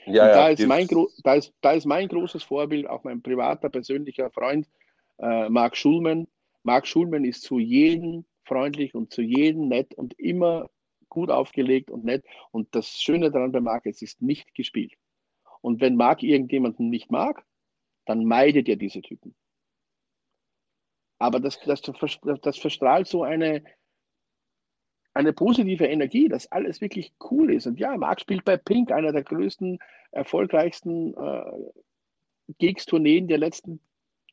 [0.07, 0.89] Ja, da, ja, ist mein,
[1.23, 4.67] da, ist, da ist mein großes Vorbild, auch mein privater, persönlicher Freund,
[5.19, 6.27] äh, Marc Schulman.
[6.63, 10.69] Marc Schulman ist zu jedem freundlich und zu jedem nett und immer
[11.07, 12.25] gut aufgelegt und nett.
[12.51, 14.97] Und das Schöne daran bei Marc, es ist nicht gespielt.
[15.65, 17.43] Und wenn Marc irgendjemanden nicht mag,
[18.05, 19.33] dann meidet er diese Typen.
[21.17, 23.63] Aber das, das, das verstrahlt so eine,
[25.15, 27.65] eine positive Energie, dass alles wirklich cool ist.
[27.65, 29.79] Und ja, Marc spielt bei Pink, einer der größten,
[30.11, 31.51] erfolgreichsten äh,
[32.59, 33.79] Gigs-Tourneen der letzten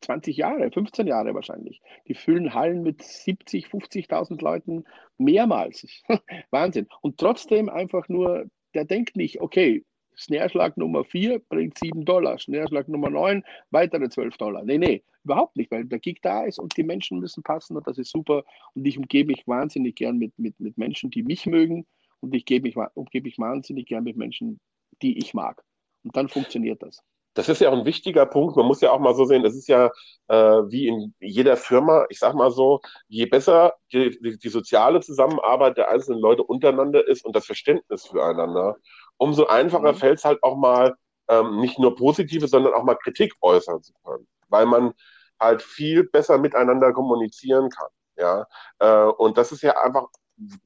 [0.02, 1.80] 20 Jahre, 15 Jahre wahrscheinlich.
[2.08, 4.84] Die füllen Hallen mit 70, 50.000 Leuten
[5.16, 5.86] mehrmals.
[6.50, 6.88] Wahnsinn.
[7.00, 12.88] Und trotzdem einfach nur, der denkt nicht, okay, Snare-Schlag Nummer 4 bringt 7 Dollar, Snare-Schlag
[12.88, 14.62] Nummer 9 weitere 12 Dollar.
[14.64, 17.86] Nee, nee, überhaupt nicht, weil der Gig da ist und die Menschen müssen passen und
[17.86, 18.44] das ist super.
[18.74, 21.86] Und ich umgebe mich wahnsinnig gern mit, mit, mit Menschen, die mich mögen
[22.20, 24.60] und ich mich, umgebe mich wahnsinnig gern mit Menschen,
[25.02, 25.62] die ich mag.
[26.04, 27.02] Und dann funktioniert das.
[27.34, 28.56] Das ist ja auch ein wichtiger Punkt.
[28.56, 29.90] Man muss ja auch mal so sehen, es ist ja
[30.28, 35.00] äh, wie in jeder Firma, ich sag mal so, je besser die, die, die soziale
[35.00, 38.76] Zusammenarbeit der einzelnen Leute untereinander ist und das Verständnis füreinander,
[39.22, 39.96] umso einfacher mhm.
[39.96, 40.96] fällt es halt auch mal,
[41.28, 44.92] ähm, nicht nur positive, sondern auch mal Kritik äußern zu können, weil man
[45.40, 47.88] halt viel besser miteinander kommunizieren kann.
[48.16, 48.46] Ja,
[48.80, 50.06] äh, und das ist ja einfach,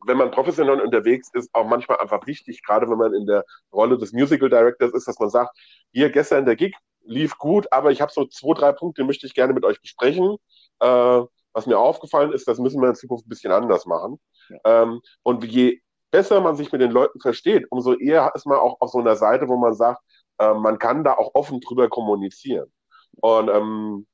[0.06, 3.98] wenn man professionell unterwegs ist, auch manchmal einfach wichtig, gerade wenn man in der Rolle
[3.98, 5.56] des Musical Directors ist, dass man sagt,
[5.92, 9.34] hier gestern der Gig lief gut, aber ich habe so zwei, drei Punkte, möchte ich
[9.34, 10.36] gerne mit euch besprechen.
[10.80, 11.20] Äh,
[11.52, 14.18] was mir aufgefallen ist, das müssen wir in Zukunft ein bisschen anders machen.
[14.48, 14.82] Ja.
[14.82, 15.80] Ähm, und je
[16.10, 19.16] besser man sich mit den Leuten versteht, umso eher ist man auch auf so einer
[19.16, 20.00] Seite, wo man sagt,
[20.38, 22.72] äh, man kann da auch offen drüber kommunizieren.
[23.20, 24.06] Und ähm,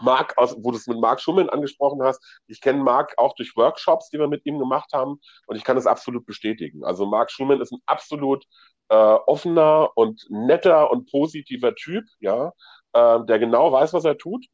[0.00, 4.10] Marc, wo du es mit Marc Schummeln angesprochen hast, ich kenne Marc auch durch Workshops,
[4.10, 6.84] die wir mit ihm gemacht haben, und ich kann das absolut bestätigen.
[6.84, 8.44] Also Marc Schummeln ist ein absolut
[8.88, 12.52] äh, offener und netter und positiver Typ, ja,
[12.92, 14.46] äh, der genau weiß, was er tut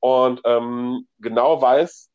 [0.00, 2.10] und ähm, genau weiß,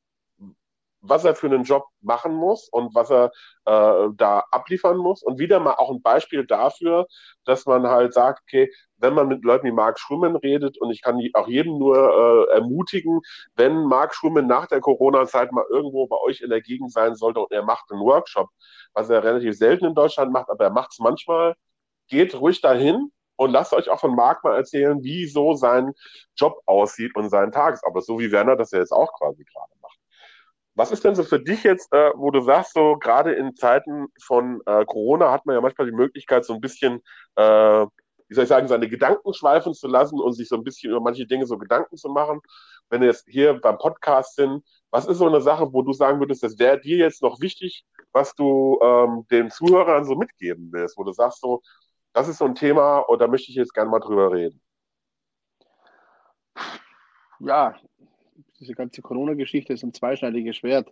[1.03, 3.31] was er für einen Job machen muss und was er
[3.65, 5.21] äh, da abliefern muss.
[5.21, 7.07] Und wieder mal auch ein Beispiel dafür,
[7.45, 11.01] dass man halt sagt, okay, wenn man mit Leuten wie Mark Schrumen redet, und ich
[11.01, 11.97] kann auch jedem nur
[12.49, 13.19] äh, ermutigen,
[13.55, 17.41] wenn Mark Schrumen nach der Corona-Zeit mal irgendwo bei euch in der Gegend sein sollte
[17.41, 18.49] und er macht einen Workshop,
[18.93, 21.55] was er relativ selten in Deutschland macht, aber er macht es manchmal,
[22.07, 25.93] geht ruhig dahin und lasst euch auch von Marc mal erzählen, wie so sein
[26.37, 29.72] Job aussieht und sein Tagesablauf, so wie Werner das ja jetzt auch quasi gerade.
[30.75, 34.07] Was ist denn so für dich jetzt, äh, wo du sagst, so gerade in Zeiten
[34.23, 37.01] von äh, Corona hat man ja manchmal die Möglichkeit, so ein bisschen,
[37.35, 37.85] äh,
[38.27, 41.01] wie soll ich sagen, seine Gedanken schweifen zu lassen und sich so ein bisschen über
[41.01, 42.41] manche Dinge so Gedanken zu machen.
[42.89, 46.19] Wenn wir jetzt hier beim Podcast sind, was ist so eine Sache, wo du sagen
[46.19, 50.97] würdest, das wäre dir jetzt noch wichtig, was du ähm, den Zuhörern so mitgeben willst,
[50.97, 51.61] wo du sagst, so,
[52.13, 54.61] das ist so ein Thema und da möchte ich jetzt gerne mal drüber reden.
[57.39, 57.75] Ja,
[58.63, 60.91] diese ganze Corona-Geschichte ist ein zweischneidiges Schwert.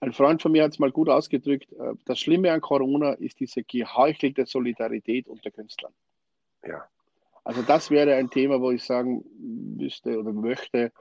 [0.00, 3.40] Ein Freund von mir hat es mal gut ausgedrückt, äh, das Schlimme an Corona ist
[3.40, 5.92] diese geheuchelte Solidarität unter Künstlern.
[6.66, 6.84] Ja.
[7.44, 9.24] Also das wäre ein Thema, wo ich sagen
[9.76, 10.92] müsste oder möchte,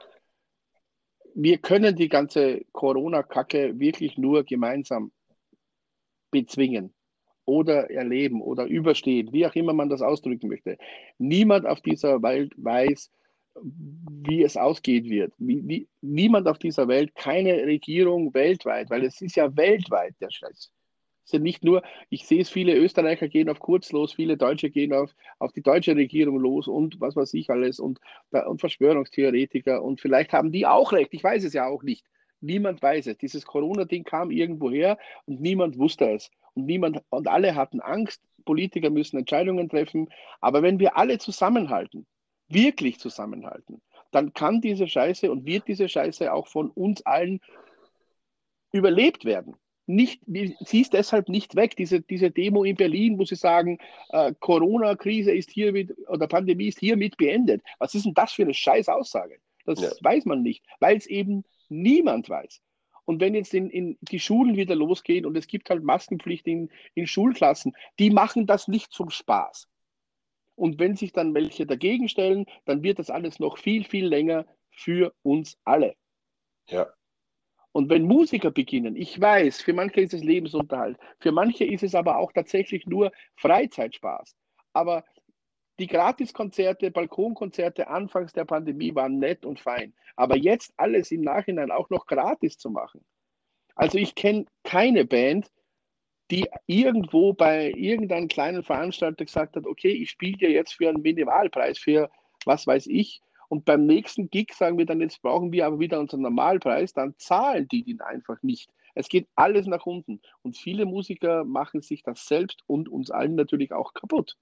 [1.35, 5.11] wir können die ganze Corona-Kacke wirklich nur gemeinsam
[6.31, 6.93] bezwingen
[7.45, 10.77] oder erleben oder überstehen, wie auch immer man das ausdrücken möchte.
[11.17, 13.09] Niemand auf dieser Welt weiß,
[13.55, 15.33] wie es ausgehen wird.
[15.37, 20.31] Wie, wie, niemand auf dieser Welt, keine Regierung weltweit, weil es ist ja weltweit der
[20.31, 20.71] Scheiß.
[21.25, 24.69] Es sind nicht nur, ich sehe es, viele Österreicher gehen auf Kurz los, viele Deutsche
[24.69, 27.99] gehen auf, auf die deutsche Regierung los und was weiß ich alles und,
[28.31, 32.05] und Verschwörungstheoretiker und vielleicht haben die auch recht, ich weiß es ja auch nicht.
[32.41, 33.17] Niemand weiß es.
[33.17, 36.31] Dieses Corona-Ding kam irgendwo her und niemand wusste es.
[36.53, 38.21] Und niemand, und alle hatten Angst.
[38.45, 40.09] Politiker müssen Entscheidungen treffen.
[40.39, 42.07] Aber wenn wir alle zusammenhalten,
[42.49, 43.81] wirklich zusammenhalten,
[44.11, 47.39] dann kann diese Scheiße und wird diese Scheiße auch von uns allen
[48.71, 49.55] überlebt werden.
[49.85, 51.75] Nicht, sie ist deshalb nicht weg.
[51.75, 53.79] Diese, diese Demo in Berlin, wo sie sagen,
[54.09, 57.63] äh, Corona-Krise ist hiermit oder Pandemie ist hiermit beendet.
[57.79, 59.39] Was ist denn das für eine scheiß Aussage?
[59.65, 59.89] Das ja.
[60.01, 62.61] weiß man nicht, weil es eben niemand weiß.
[63.05, 66.69] Und wenn jetzt in, in, die Schulen wieder losgehen und es gibt halt Maskenpflicht in,
[66.93, 69.67] in Schulklassen, die machen das nicht zum Spaß.
[70.59, 74.45] Und wenn sich dann welche dagegen stellen, dann wird das alles noch viel, viel länger
[74.71, 75.95] für uns alle.
[76.67, 76.87] Ja.
[77.71, 81.95] Und wenn Musiker beginnen, ich weiß, für manche ist es Lebensunterhalt, für manche ist es
[81.95, 84.35] aber auch tatsächlich nur Freizeitspaß.
[84.73, 85.05] Aber
[85.79, 89.93] die Gratiskonzerte, Balkonkonzerte anfangs der Pandemie waren nett und fein.
[90.17, 93.05] Aber jetzt alles im Nachhinein auch noch gratis zu machen.
[93.75, 95.49] Also ich kenne keine Band,
[96.31, 101.01] die irgendwo bei irgendeinem kleinen Veranstalter gesagt hat, okay, ich spiele dir jetzt für einen
[101.01, 102.09] Minimalpreis, für
[102.45, 105.99] was weiß ich, und beim nächsten Gig sagen wir dann, jetzt brauchen wir aber wieder
[105.99, 108.69] unseren Normalpreis, dann zahlen die den einfach nicht.
[108.93, 110.21] Es geht alles nach unten.
[110.43, 114.37] Und viele Musiker machen sich das selbst und uns allen natürlich auch kaputt.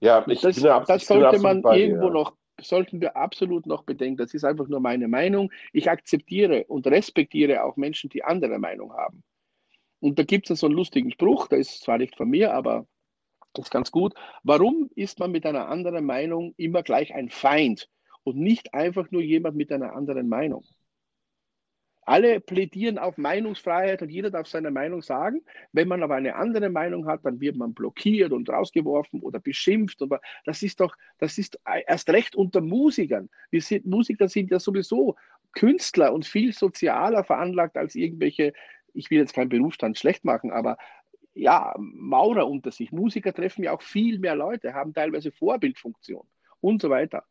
[0.00, 2.14] Ja, ich das, bin ja, das sollte man irgendwo dir.
[2.14, 4.16] noch, sollten wir absolut noch bedenken.
[4.16, 5.52] Das ist einfach nur meine Meinung.
[5.72, 9.24] Ich akzeptiere und respektiere auch Menschen, die andere Meinung haben.
[10.02, 12.86] Und da gibt es so einen lustigen Spruch, der ist zwar nicht von mir, aber
[13.54, 14.14] Das ist ganz gut.
[14.44, 17.88] Warum ist man mit einer anderen Meinung immer gleich ein Feind
[18.24, 20.64] und nicht einfach nur jemand mit einer anderen Meinung?
[22.04, 25.42] Alle plädieren auf Meinungsfreiheit und jeder darf seine Meinung sagen.
[25.72, 30.02] Wenn man aber eine andere Meinung hat, dann wird man blockiert und rausgeworfen oder beschimpft.
[30.02, 30.12] Und
[30.44, 33.30] das ist doch, das ist erst recht unter Musikern.
[33.50, 35.14] Wir sind, Musiker sind ja sowieso
[35.52, 38.52] Künstler und viel sozialer veranlagt als irgendwelche,
[38.94, 40.76] ich will jetzt keinen Berufsstand schlecht machen, aber
[41.34, 42.92] ja, Maurer unter sich.
[42.92, 46.26] Musiker treffen ja auch viel mehr Leute, haben teilweise Vorbildfunktion
[46.60, 47.24] und so weiter.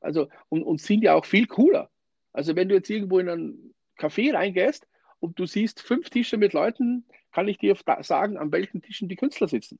[0.00, 1.90] Also, und, und sind ja auch viel cooler.
[2.32, 4.86] Also, wenn du jetzt irgendwo in einen Café reingehst
[5.18, 9.16] und du siehst fünf Tische mit Leuten, kann ich dir sagen, an welchen Tischen die
[9.16, 9.78] Künstler sitzen.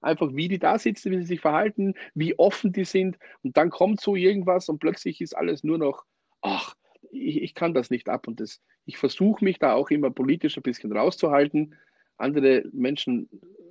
[0.00, 3.18] Einfach wie die da sitzen, wie sie sich verhalten, wie offen die sind.
[3.42, 6.04] Und dann kommt so irgendwas und plötzlich ist alles nur noch,
[6.40, 6.74] ach,
[7.10, 8.28] ich, ich kann das nicht ab.
[8.28, 11.74] Und das, ich versuche mich da auch immer politisch ein bisschen rauszuhalten.
[12.16, 13.28] Andere Menschen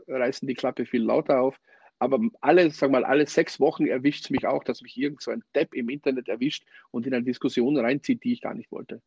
[0.07, 1.59] reißen die Klappe viel lauter auf.
[1.99, 5.31] Aber alle, sag mal, alle sechs Wochen erwischt es mich auch, dass mich irgend so
[5.31, 9.01] ein Depp im Internet erwischt und in eine Diskussion reinzieht, die ich gar nicht wollte.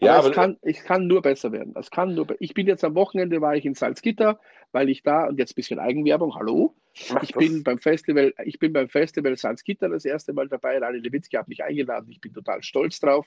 [0.00, 1.74] Ja, aber, es, kann, es kann nur besser werden.
[1.76, 4.40] Es kann nur, ich bin jetzt am Wochenende, war ich in Salzgitter,
[4.72, 6.74] weil ich da, und jetzt ein bisschen Eigenwerbung, hallo,
[7.22, 11.36] ich bin beim Festival, ich bin beim Festival Salzgitter das erste Mal dabei, Rani Lewitzki
[11.36, 13.26] hat mich eingeladen, ich bin total stolz drauf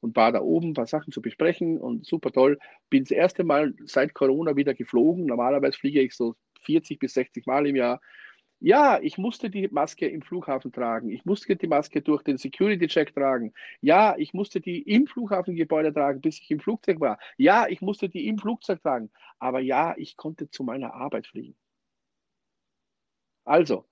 [0.00, 2.58] und war da oben, ein paar Sachen zu besprechen und super toll.
[2.88, 7.46] Bin das erste Mal seit Corona wieder geflogen, normalerweise fliege ich so 40 bis 60
[7.46, 8.00] Mal im Jahr
[8.60, 11.10] ja, ich musste die Maske im Flughafen tragen.
[11.10, 13.54] Ich musste die Maske durch den Security-Check tragen.
[13.80, 17.18] Ja, ich musste die im Flughafengebäude tragen, bis ich im Flugzeug war.
[17.38, 19.10] Ja, ich musste die im Flugzeug tragen.
[19.38, 21.56] Aber ja, ich konnte zu meiner Arbeit fliegen.
[23.44, 23.86] Also,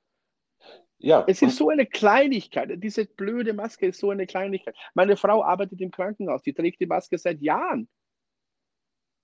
[0.99, 1.25] ja.
[1.29, 2.71] Es ist so eine Kleinigkeit.
[2.83, 4.77] Diese blöde Maske ist so eine Kleinigkeit.
[4.95, 6.43] Meine Frau arbeitet im Krankenhaus.
[6.43, 7.89] Die trägt die Maske seit Jahren.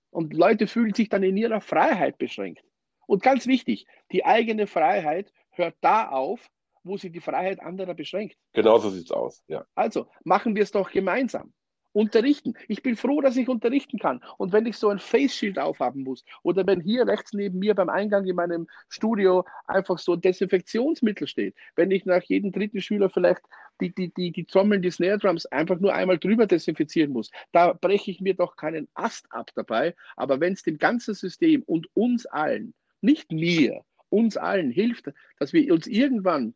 [0.09, 2.63] Und Leute fühlen sich dann in ihrer Freiheit beschränkt.
[3.07, 6.49] Und ganz wichtig, die eigene Freiheit hört da auf,
[6.83, 8.37] wo sie die Freiheit anderer beschränkt.
[8.53, 9.65] Genauso sieht es aus, ja.
[9.75, 11.53] Also machen wir es doch gemeinsam.
[11.95, 12.55] Unterrichten.
[12.67, 14.21] Ich bin froh, dass ich unterrichten kann.
[14.37, 17.73] Und wenn ich so ein Face Shield aufhaben muss oder wenn hier rechts neben mir
[17.73, 22.81] beim Eingang in meinem Studio einfach so ein Desinfektionsmittel steht, wenn ich nach jedem dritten
[22.81, 23.43] Schüler vielleicht
[23.79, 27.71] die, die, die, die Trommeln, die Snare Drums einfach nur einmal drüber desinfizieren muss, da
[27.71, 29.95] breche ich mir doch keinen Ast ab dabei.
[30.17, 32.73] Aber wenn es dem ganzen System und uns allen
[33.05, 36.55] nicht mir, uns allen hilft, dass wir uns irgendwann,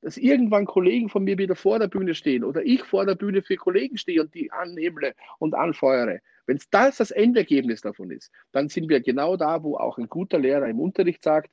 [0.00, 3.42] dass irgendwann Kollegen von mir wieder vor der Bühne stehen oder ich vor der Bühne
[3.42, 6.20] für Kollegen stehe und die anhimmle und anfeuere.
[6.46, 10.38] Wenn das das Endergebnis davon ist, dann sind wir genau da, wo auch ein guter
[10.38, 11.50] Lehrer im Unterricht sagt,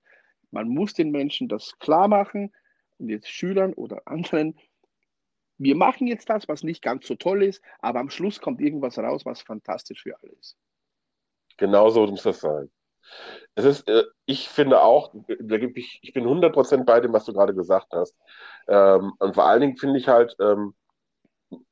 [0.52, 2.54] man muss den Menschen das klar machen
[2.98, 4.56] und jetzt Schülern oder anderen,
[5.58, 8.98] wir machen jetzt das, was nicht ganz so toll ist, aber am Schluss kommt irgendwas
[8.98, 10.58] raus, was fantastisch für alle ist.
[11.58, 12.70] Genau so muss das sein.
[13.56, 17.26] Es ist, äh, ich finde auch, da gebe ich, ich bin 100% bei dem, was
[17.26, 18.16] du gerade gesagt hast.
[18.68, 20.74] Ähm, und vor allen Dingen finde ich halt, ähm,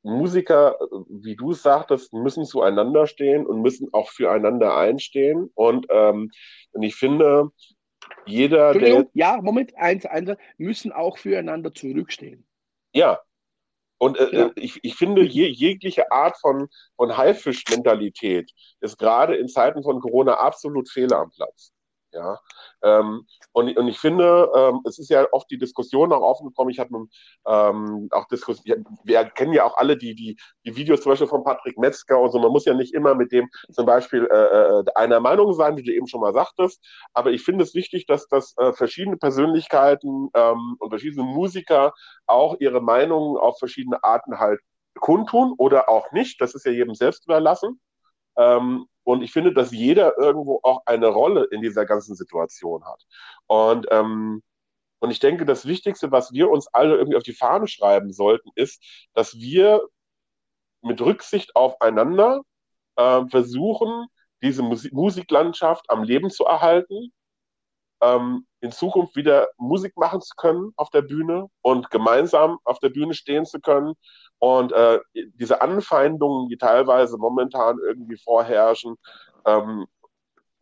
[0.04, 0.78] Musiker,
[1.10, 5.50] wie du es sagtest, müssen zueinander stehen und müssen auch füreinander einstehen.
[5.56, 6.32] Und, ähm,
[6.72, 7.50] und ich finde,
[8.26, 9.08] jeder, der.
[9.14, 12.46] Ja, Moment, eins, eins, müssen auch füreinander zurückstehen.
[12.94, 13.20] Ja,
[14.04, 14.52] und äh, ja.
[14.56, 18.52] ich, ich finde, je, jegliche Art von, von Haifisch-Mentalität
[18.82, 21.73] ist gerade in Zeiten von Corona absolut fehl am Platz.
[22.14, 22.40] Ja,
[22.84, 26.72] ähm, und, und ich finde, ähm, es ist ja oft die Diskussion auch aufgekommen.
[26.72, 27.08] Ich habe
[27.48, 31.44] ähm, auch Diskussion, wir kennen ja auch alle die, die, die Videos zum Beispiel von
[31.44, 32.40] Patrick Metzger und so.
[32.40, 35.84] Man muss ja nicht immer mit dem zum Beispiel äh, äh, einer Meinung sein, wie
[35.84, 36.84] du eben schon mal sagtest.
[37.14, 41.94] Aber ich finde es wichtig, dass, dass äh, verschiedene Persönlichkeiten ähm, und verschiedene Musiker
[42.28, 44.60] auch ihre Meinungen auf verschiedene Arten halt
[45.00, 46.40] kundtun oder auch nicht.
[46.42, 47.82] Das ist ja jedem selbst überlassen.
[48.38, 53.04] Ähm, und ich finde, dass jeder irgendwo auch eine Rolle in dieser ganzen Situation hat.
[53.48, 54.42] Und, ähm,
[55.00, 58.50] und ich denke, das Wichtigste, was wir uns alle irgendwie auf die Fahne schreiben sollten,
[58.56, 58.84] ist,
[59.14, 59.82] dass wir
[60.82, 62.42] mit Rücksicht aufeinander
[62.96, 64.08] äh, versuchen,
[64.42, 67.14] diese Musik Musiklandschaft am Leben zu erhalten,
[68.04, 72.90] ähm, in Zukunft wieder Musik machen zu können auf der Bühne und gemeinsam auf der
[72.90, 73.94] Bühne stehen zu können
[74.40, 78.96] und äh, diese Anfeindungen, die teilweise momentan irgendwie vorherrschen,
[79.46, 79.86] ähm,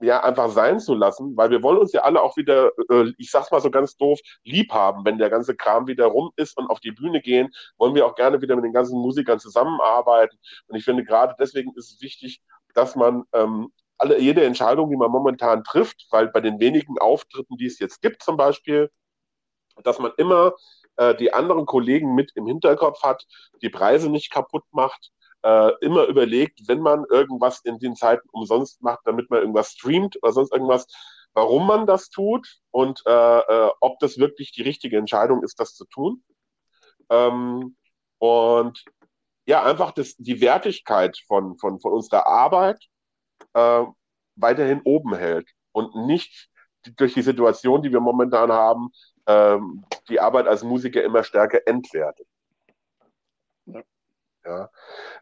[0.01, 3.29] ja, einfach sein zu lassen, weil wir wollen uns ja alle auch wieder, äh, ich
[3.29, 6.67] sag's mal so ganz doof, lieb haben, wenn der ganze Kram wieder rum ist und
[6.69, 10.37] auf die Bühne gehen, wollen wir auch gerne wieder mit den ganzen Musikern zusammenarbeiten.
[10.67, 12.41] Und ich finde gerade deswegen ist es wichtig,
[12.73, 13.71] dass man ähm,
[14.01, 18.01] alle, jede Entscheidung, die man momentan trifft, weil bei den wenigen Auftritten, die es jetzt
[18.01, 18.89] gibt zum Beispiel,
[19.83, 20.53] dass man immer
[20.97, 23.25] äh, die anderen Kollegen mit im Hinterkopf hat,
[23.61, 25.11] die Preise nicht kaputt macht,
[25.43, 30.17] äh, immer überlegt, wenn man irgendwas in den Zeiten umsonst macht, damit man irgendwas streamt
[30.21, 30.87] oder sonst irgendwas,
[31.33, 35.75] warum man das tut und äh, äh, ob das wirklich die richtige Entscheidung ist, das
[35.75, 36.23] zu tun.
[37.09, 37.77] Ähm,
[38.17, 38.83] und
[39.45, 42.79] ja, einfach das, die Wertigkeit von, von, von unserer Arbeit
[43.53, 43.83] äh,
[44.35, 46.49] weiterhin oben hält und nicht
[46.97, 48.91] durch die Situation, die wir momentan haben,
[49.27, 52.27] ähm, die Arbeit als Musiker immer stärker entwertet.
[53.65, 53.81] Ja.
[54.45, 54.69] ja.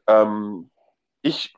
[0.08, 0.70] Ähm,
[1.22, 1.54] ich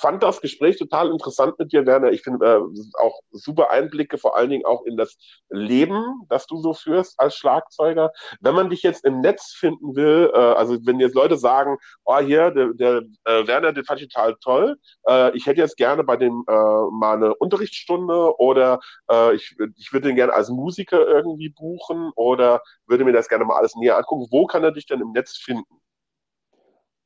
[0.00, 2.10] fand das Gespräch total interessant mit dir, Werner.
[2.10, 5.16] Ich finde äh, auch super Einblicke, vor allen Dingen auch in das
[5.50, 8.10] Leben, das du so führst als Schlagzeuger.
[8.40, 12.18] Wenn man dich jetzt im Netz finden will, äh, also wenn jetzt Leute sagen, oh
[12.18, 14.76] hier, der, der äh, Werner, den fand ich total toll,
[15.06, 18.80] äh, ich hätte jetzt gerne bei dem äh, mal eine Unterrichtsstunde oder
[19.10, 23.44] äh, ich, ich würde den gerne als Musiker irgendwie buchen oder würde mir das gerne
[23.44, 24.26] mal alles näher angucken.
[24.30, 25.80] Wo kann er dich denn im Netz finden?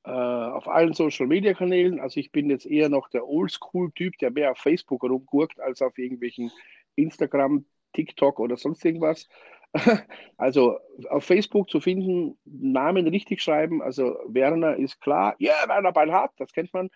[0.04, 2.00] Äh, auf allen Social Media Kanälen.
[2.00, 5.96] Also ich bin jetzt eher noch der Oldschool-Typ, der mehr auf Facebook rumgurkt als auf
[5.98, 6.50] irgendwelchen
[6.94, 9.28] Instagram, TikTok oder sonst irgendwas.
[10.36, 10.78] Also
[11.10, 13.82] auf Facebook zu finden, Namen richtig schreiben.
[13.82, 16.90] Also Werner ist klar, ja, yeah, Werner Beinhardt, das kennt man.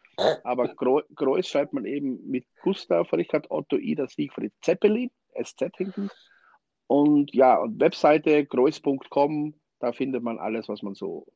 [0.45, 0.69] Aber
[1.17, 5.11] Kreuz schreibt man eben mit Gustav Richard Otto Ida Siegfried Zeppelin,
[5.43, 6.09] SZ hinten.
[6.87, 11.27] Und ja, und Webseite kreuz.com, da findet man alles, was man so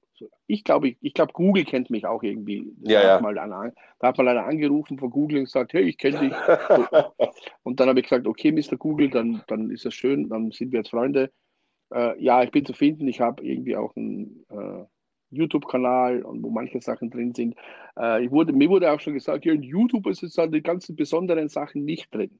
[0.47, 2.73] ich glaube, ich, glaube, Google kennt mich auch irgendwie.
[2.83, 3.15] Ja, da, ja.
[3.15, 6.21] Hat mal an, da hat mal einer angerufen von Google und gesagt, hey, ich kenne
[6.21, 6.33] dich.
[7.63, 8.77] und dann habe ich gesagt, okay, Mr.
[8.77, 11.31] Google, dann, dann ist das schön, dann sind wir jetzt Freunde.
[11.93, 13.09] Äh, ja, ich bin zu finden.
[13.09, 14.85] Ich habe irgendwie auch einen äh,
[15.31, 17.57] YouTube-Kanal und wo manche Sachen drin sind.
[17.99, 20.63] Äh, ich wurde, mir wurde auch schon gesagt, ja, in YouTube ist es halt die
[20.63, 22.39] ganzen besonderen Sachen nicht drin.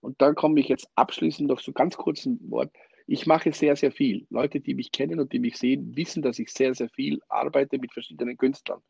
[0.00, 2.70] Und dann komme ich jetzt abschließend noch so ganz kurz ein Wort.
[3.12, 4.24] Ich mache sehr, sehr viel.
[4.30, 7.76] Leute, die mich kennen und die mich sehen, wissen, dass ich sehr, sehr viel arbeite
[7.78, 8.80] mit verschiedenen Künstlern.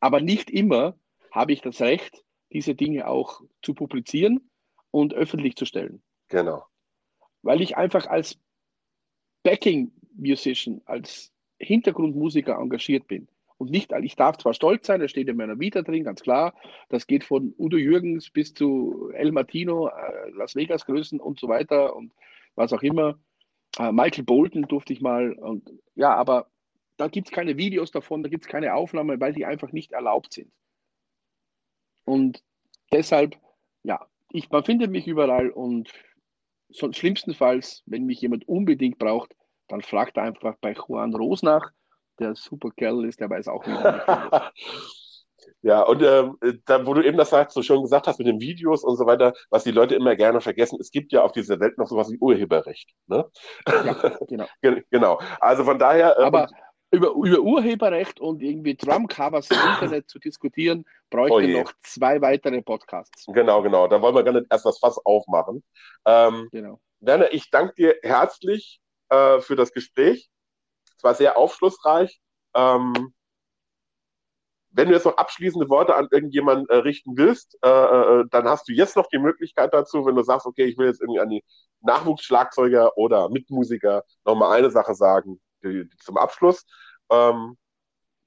[0.00, 0.98] Aber nicht immer
[1.30, 4.50] habe ich das Recht, diese Dinge auch zu publizieren
[4.90, 6.02] und öffentlich zu stellen.
[6.28, 6.64] Genau.
[7.42, 8.40] Weil ich einfach als
[9.42, 13.28] Backing-Musician, als Hintergrundmusiker engagiert bin.
[13.58, 16.54] Und nicht, ich darf zwar stolz sein, das steht in meiner Vita drin, ganz klar.
[16.88, 21.48] Das geht von Udo Jürgens bis zu El Martino, äh, Las Vegas Größen und so
[21.48, 22.14] weiter und
[22.54, 23.18] was auch immer.
[23.78, 25.32] Äh, Michael Bolton durfte ich mal.
[25.32, 26.46] Und ja, aber
[26.96, 29.92] da gibt es keine Videos davon, da gibt es keine Aufnahmen, weil die einfach nicht
[29.92, 30.52] erlaubt sind.
[32.04, 32.42] Und
[32.92, 33.36] deshalb,
[33.82, 35.90] ja, ich, man findet mich überall und
[36.68, 39.34] so, schlimmstenfalls, wenn mich jemand unbedingt braucht,
[39.68, 41.72] dann fragt er einfach bei Juan Roos nach,
[42.18, 44.00] der super Kerl ist, der weiß auch, wie man
[45.62, 46.36] Ja, und ähm,
[46.66, 49.06] da, wo du eben das sagst, so schon gesagt hast mit den Videos und so
[49.06, 52.10] weiter, was die Leute immer gerne vergessen, es gibt ja auf dieser Welt noch sowas
[52.10, 52.90] wie Urheberrecht.
[53.06, 53.24] Ne?
[53.68, 54.46] Ja, genau.
[54.90, 55.20] genau.
[55.40, 56.18] Also von daher.
[56.18, 56.48] Ähm, Aber
[56.90, 62.60] über, über Urheberrecht und irgendwie Drumcovers im Internet zu diskutieren, bräuchte oh noch zwei weitere
[62.60, 63.24] Podcasts.
[63.26, 63.88] Genau, genau.
[63.88, 65.64] Da wollen wir gerne erst das Fass aufmachen.
[66.04, 66.80] Ähm, genau.
[67.00, 70.28] Werner, ich danke dir herzlich äh, für das Gespräch.
[70.98, 72.20] Es war sehr aufschlussreich.
[72.54, 73.14] Ähm,
[74.72, 78.68] wenn du jetzt noch abschließende Worte an irgendjemanden äh, richten willst, äh, äh, dann hast
[78.68, 81.28] du jetzt noch die Möglichkeit dazu, wenn du sagst, okay, ich will jetzt irgendwie an
[81.28, 81.44] die
[81.80, 86.64] Nachwuchsschlagzeuger oder Mitmusiker nochmal eine Sache sagen die, die zum Abschluss.
[87.10, 87.56] Ähm,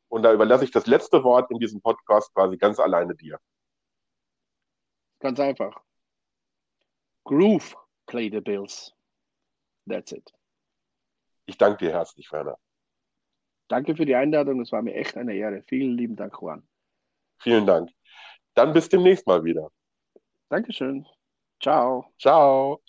[0.08, 3.40] und da überlasse ich das letzte Wort in diesem Podcast quasi ganz alleine dir.
[5.20, 5.82] Ganz einfach.
[7.24, 7.76] Groove,
[8.06, 8.94] play the bills.
[9.88, 10.32] That's it.
[11.48, 12.58] Ich danke dir herzlich, Werner.
[13.68, 15.64] Danke für die Einladung, es war mir echt eine Ehre.
[15.68, 16.64] Vielen lieben Dank, Juan.
[17.40, 17.90] Vielen Dank.
[18.54, 19.70] Dann bis demnächst mal wieder.
[20.50, 21.06] Dankeschön.
[21.62, 22.06] Ciao.
[22.20, 22.82] Ciao.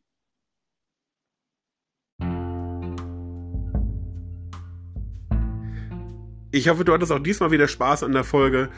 [6.53, 8.71] Ich hoffe, du hattest auch diesmal wieder Spaß an der Folge.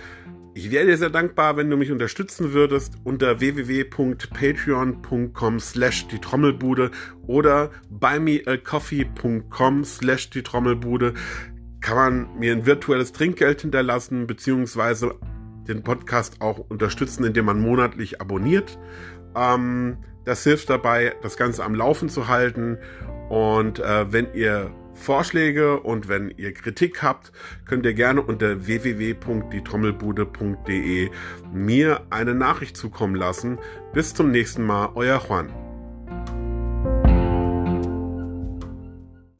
[0.54, 6.90] Ich wäre dir sehr dankbar, wenn du mich unterstützen würdest unter www.patreon.com slash die Trommelbude
[7.28, 11.14] oder buymeacoffee.com slash die Trommelbude
[11.80, 15.14] kann man mir ein virtuelles Trinkgeld hinterlassen, beziehungsweise
[15.68, 18.78] den Podcast auch unterstützen, indem man monatlich abonniert.
[19.36, 22.78] Ähm, das hilft dabei, das Ganze am Laufen zu halten.
[23.28, 27.32] Und äh, wenn ihr Vorschläge und wenn ihr Kritik habt,
[27.66, 31.10] könnt ihr gerne unter www.dietrommelbude.de
[31.52, 33.58] mir eine Nachricht zukommen lassen.
[33.92, 35.67] Bis zum nächsten Mal, euer Juan.